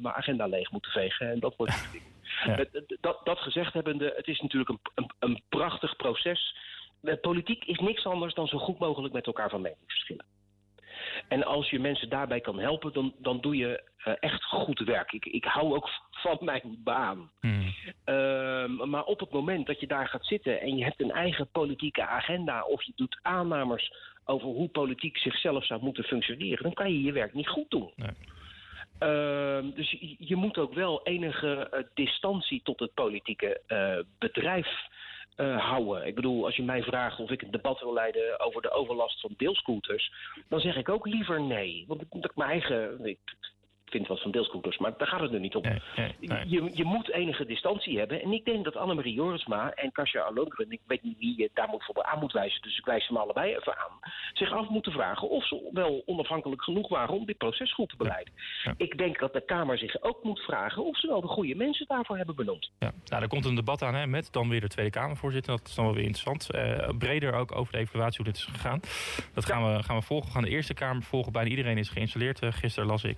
mijn 0.00 0.14
agenda 0.14 0.46
leeg 0.46 0.70
moeten 0.70 0.90
vegen. 0.90 1.30
En 1.30 1.40
dat 1.40 1.56
wordt. 1.56 1.88
ja. 2.46 2.64
dat, 3.00 3.20
dat 3.24 3.38
gezegd 3.38 3.72
hebbende, 3.72 4.12
het 4.16 4.26
is 4.26 4.40
natuurlijk 4.40 4.70
een, 4.70 4.80
een, 4.94 5.10
een 5.18 5.42
prachtig 5.48 5.96
proces. 5.96 6.56
Politiek 7.20 7.64
is 7.64 7.78
niks 7.78 8.06
anders 8.06 8.34
dan 8.34 8.46
zo 8.46 8.58
goed 8.58 8.78
mogelijk 8.78 9.14
met 9.14 9.26
elkaar 9.26 9.50
van 9.50 9.60
mening 9.60 9.80
verschillen. 9.86 10.24
En 11.28 11.44
als 11.44 11.70
je 11.70 11.78
mensen 11.78 12.08
daarbij 12.08 12.40
kan 12.40 12.58
helpen, 12.58 12.92
dan, 12.92 13.14
dan 13.18 13.40
doe 13.40 13.56
je 13.56 13.82
uh, 14.06 14.14
echt 14.20 14.44
goed 14.44 14.78
werk. 14.78 15.12
Ik, 15.12 15.24
ik 15.24 15.44
hou 15.44 15.74
ook 15.74 15.88
van 16.10 16.38
mijn 16.40 16.80
baan. 16.84 17.30
Mm. 17.40 17.74
Uh, 18.06 18.66
maar 18.66 19.04
op 19.04 19.20
het 19.20 19.30
moment 19.30 19.66
dat 19.66 19.80
je 19.80 19.86
daar 19.86 20.08
gaat 20.08 20.26
zitten 20.26 20.60
en 20.60 20.76
je 20.76 20.84
hebt 20.84 21.00
een 21.00 21.10
eigen 21.10 21.48
politieke 21.52 22.06
agenda 22.06 22.62
of 22.62 22.82
je 22.82 22.92
doet 22.96 23.18
aannames 23.22 23.92
over 24.24 24.48
hoe 24.48 24.68
politiek 24.68 25.18
zichzelf 25.18 25.64
zou 25.64 25.82
moeten 25.82 26.04
functioneren, 26.04 26.62
dan 26.62 26.72
kan 26.72 26.92
je 26.92 27.02
je 27.02 27.12
werk 27.12 27.34
niet 27.34 27.48
goed 27.48 27.70
doen. 27.70 27.92
Nee. 27.96 28.10
Uh, 29.02 29.74
dus 29.74 29.90
je, 29.90 30.16
je, 30.18 30.36
moet 30.36 30.58
ook 30.58 30.74
wel 30.74 31.00
enige 31.02 31.70
uh, 31.74 31.80
distantie 31.94 32.60
tot 32.62 32.80
het 32.80 32.94
politieke 32.94 33.60
uh, 33.68 33.98
bedrijf 34.18 34.68
uh, 35.38 35.68
houden. 35.70 36.06
Ik 36.06 36.14
bedoel, 36.14 36.44
als 36.44 36.56
je 36.56 36.62
mij 36.62 36.82
vraagt 36.82 37.20
of 37.20 37.30
ik 37.30 37.42
een 37.42 37.50
debat 37.50 37.80
wil 37.80 37.92
leiden 37.92 38.40
over 38.40 38.62
de 38.62 38.70
overlast 38.70 39.20
van 39.20 39.34
deelscooters, 39.36 40.12
dan 40.48 40.60
zeg 40.60 40.76
ik 40.76 40.88
ook 40.88 41.06
liever 41.06 41.40
nee. 41.40 41.84
Want 41.86 42.00
ik, 42.00 42.36
mijn 42.36 42.50
eigen. 42.50 43.16
Vind 43.90 44.06
wat 44.06 44.20
van 44.20 44.30
deelscooters, 44.30 44.78
maar 44.78 44.94
daar 44.98 45.08
gaat 45.08 45.20
het 45.20 45.30
nu 45.30 45.38
niet 45.38 45.54
om. 45.54 45.62
Je, 46.46 46.70
je 46.72 46.84
moet 46.84 47.10
enige 47.10 47.46
distantie 47.46 47.98
hebben. 47.98 48.22
En 48.22 48.32
ik 48.32 48.44
denk 48.44 48.64
dat 48.64 48.76
Annemarie 48.76 49.14
Jorisma 49.14 49.72
en 49.74 49.92
Kasia 49.92 50.22
Alongren, 50.22 50.70
ik 50.70 50.80
weet 50.86 51.02
niet 51.02 51.18
wie 51.18 51.34
je 51.36 51.50
daar 51.54 51.68
moet 51.68 51.84
voor 51.84 52.04
aan 52.04 52.18
moet 52.18 52.32
wijzen, 52.32 52.62
dus 52.62 52.78
ik 52.78 52.84
wijs 52.84 53.06
ze 53.06 53.18
allebei 53.18 53.54
even 53.54 53.76
aan, 53.76 53.98
zich 54.32 54.52
af 54.52 54.68
moeten 54.68 54.92
vragen 54.92 55.28
of 55.28 55.46
ze 55.46 55.70
wel 55.72 56.02
onafhankelijk 56.06 56.62
genoeg 56.62 56.88
waren 56.88 57.14
om 57.14 57.26
dit 57.26 57.36
proces 57.38 57.74
goed 57.74 57.88
te 57.88 57.96
beleiden. 57.96 58.32
Ik 58.76 58.98
denk 58.98 59.18
dat 59.18 59.32
de 59.32 59.44
Kamer 59.44 59.78
zich 59.78 60.02
ook 60.02 60.22
moet 60.22 60.40
vragen 60.40 60.84
of 60.84 60.98
ze 60.98 61.06
wel 61.06 61.20
de 61.20 61.26
goede 61.26 61.54
mensen 61.54 61.86
daarvoor 61.86 62.16
hebben 62.16 62.36
benoemd. 62.36 62.70
Ja. 62.78 62.92
Nou, 63.04 63.22
er 63.22 63.28
komt 63.28 63.44
een 63.44 63.54
debat 63.54 63.82
aan 63.82 63.94
hè, 63.94 64.06
met 64.06 64.32
dan 64.32 64.48
weer 64.48 64.60
de 64.60 64.68
Tweede 64.68 64.90
Kamervoorzitter. 64.90 65.56
Dat 65.56 65.68
is 65.68 65.74
dan 65.74 65.84
wel 65.84 65.94
weer 65.94 66.04
interessant. 66.04 66.48
Uh, 66.54 66.88
breder 66.98 67.32
ook 67.32 67.56
over 67.56 67.72
de 67.72 67.78
evaluatie 67.78 68.16
hoe 68.16 68.32
dit 68.32 68.36
is 68.36 68.44
gegaan. 68.44 68.80
Dat 69.34 69.44
gaan, 69.44 69.72
we, 69.72 69.82
gaan 69.82 69.96
we 69.96 70.02
volgen. 70.02 70.26
We 70.26 70.32
gaan 70.32 70.42
de 70.42 70.48
Eerste 70.48 70.74
Kamer 70.74 71.02
volgen. 71.02 71.32
Bijna 71.32 71.50
iedereen 71.50 71.78
is 71.78 71.88
geïnstalleerd. 71.88 72.42
Uh, 72.42 72.52
gisteren 72.52 72.88
las 72.88 73.04
ik. 73.04 73.16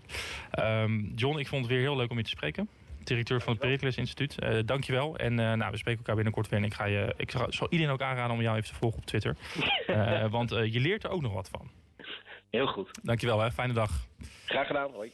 Um, 0.63 1.13
John, 1.15 1.39
ik 1.39 1.49
vond 1.49 1.63
het 1.63 1.73
weer 1.73 1.81
heel 1.81 1.97
leuk 1.97 2.11
om 2.11 2.17
je 2.17 2.23
te 2.23 2.31
spreken. 2.31 2.69
Directeur 3.05 3.41
van 3.41 3.53
het 3.53 3.63
Pericles 3.63 3.97
Instituut. 3.97 4.37
Uh, 4.43 4.59
dankjewel. 4.65 5.17
En 5.17 5.33
uh, 5.33 5.53
nou, 5.53 5.71
we 5.71 5.77
spreken 5.77 5.99
elkaar 5.99 6.15
binnenkort 6.15 6.49
weer. 6.49 6.59
En 6.59 6.65
ik, 6.65 6.75
ga 6.75 6.85
je, 6.85 7.15
ik 7.17 7.31
zal 7.49 7.67
iedereen 7.71 7.93
ook 7.93 8.03
aanraden 8.03 8.37
om 8.37 8.43
jou 8.43 8.57
even 8.57 8.69
te 8.69 8.75
volgen 8.75 8.99
op 8.99 9.07
Twitter. 9.07 9.37
Uh, 9.87 10.31
want 10.37 10.51
je 10.51 10.81
leert 10.81 11.05
er 11.05 11.11
ook 11.11 11.23
nog 11.23 11.33
wat 11.33 11.49
van. 11.49 11.71
Heel 12.51 12.67
goed. 12.67 12.99
Dankjewel, 13.03 13.41
hè. 13.41 13.51
fijne 13.51 13.73
dag. 13.73 13.91
Graag 14.45 14.67
gedaan, 14.67 14.91
hoi. 14.93 15.13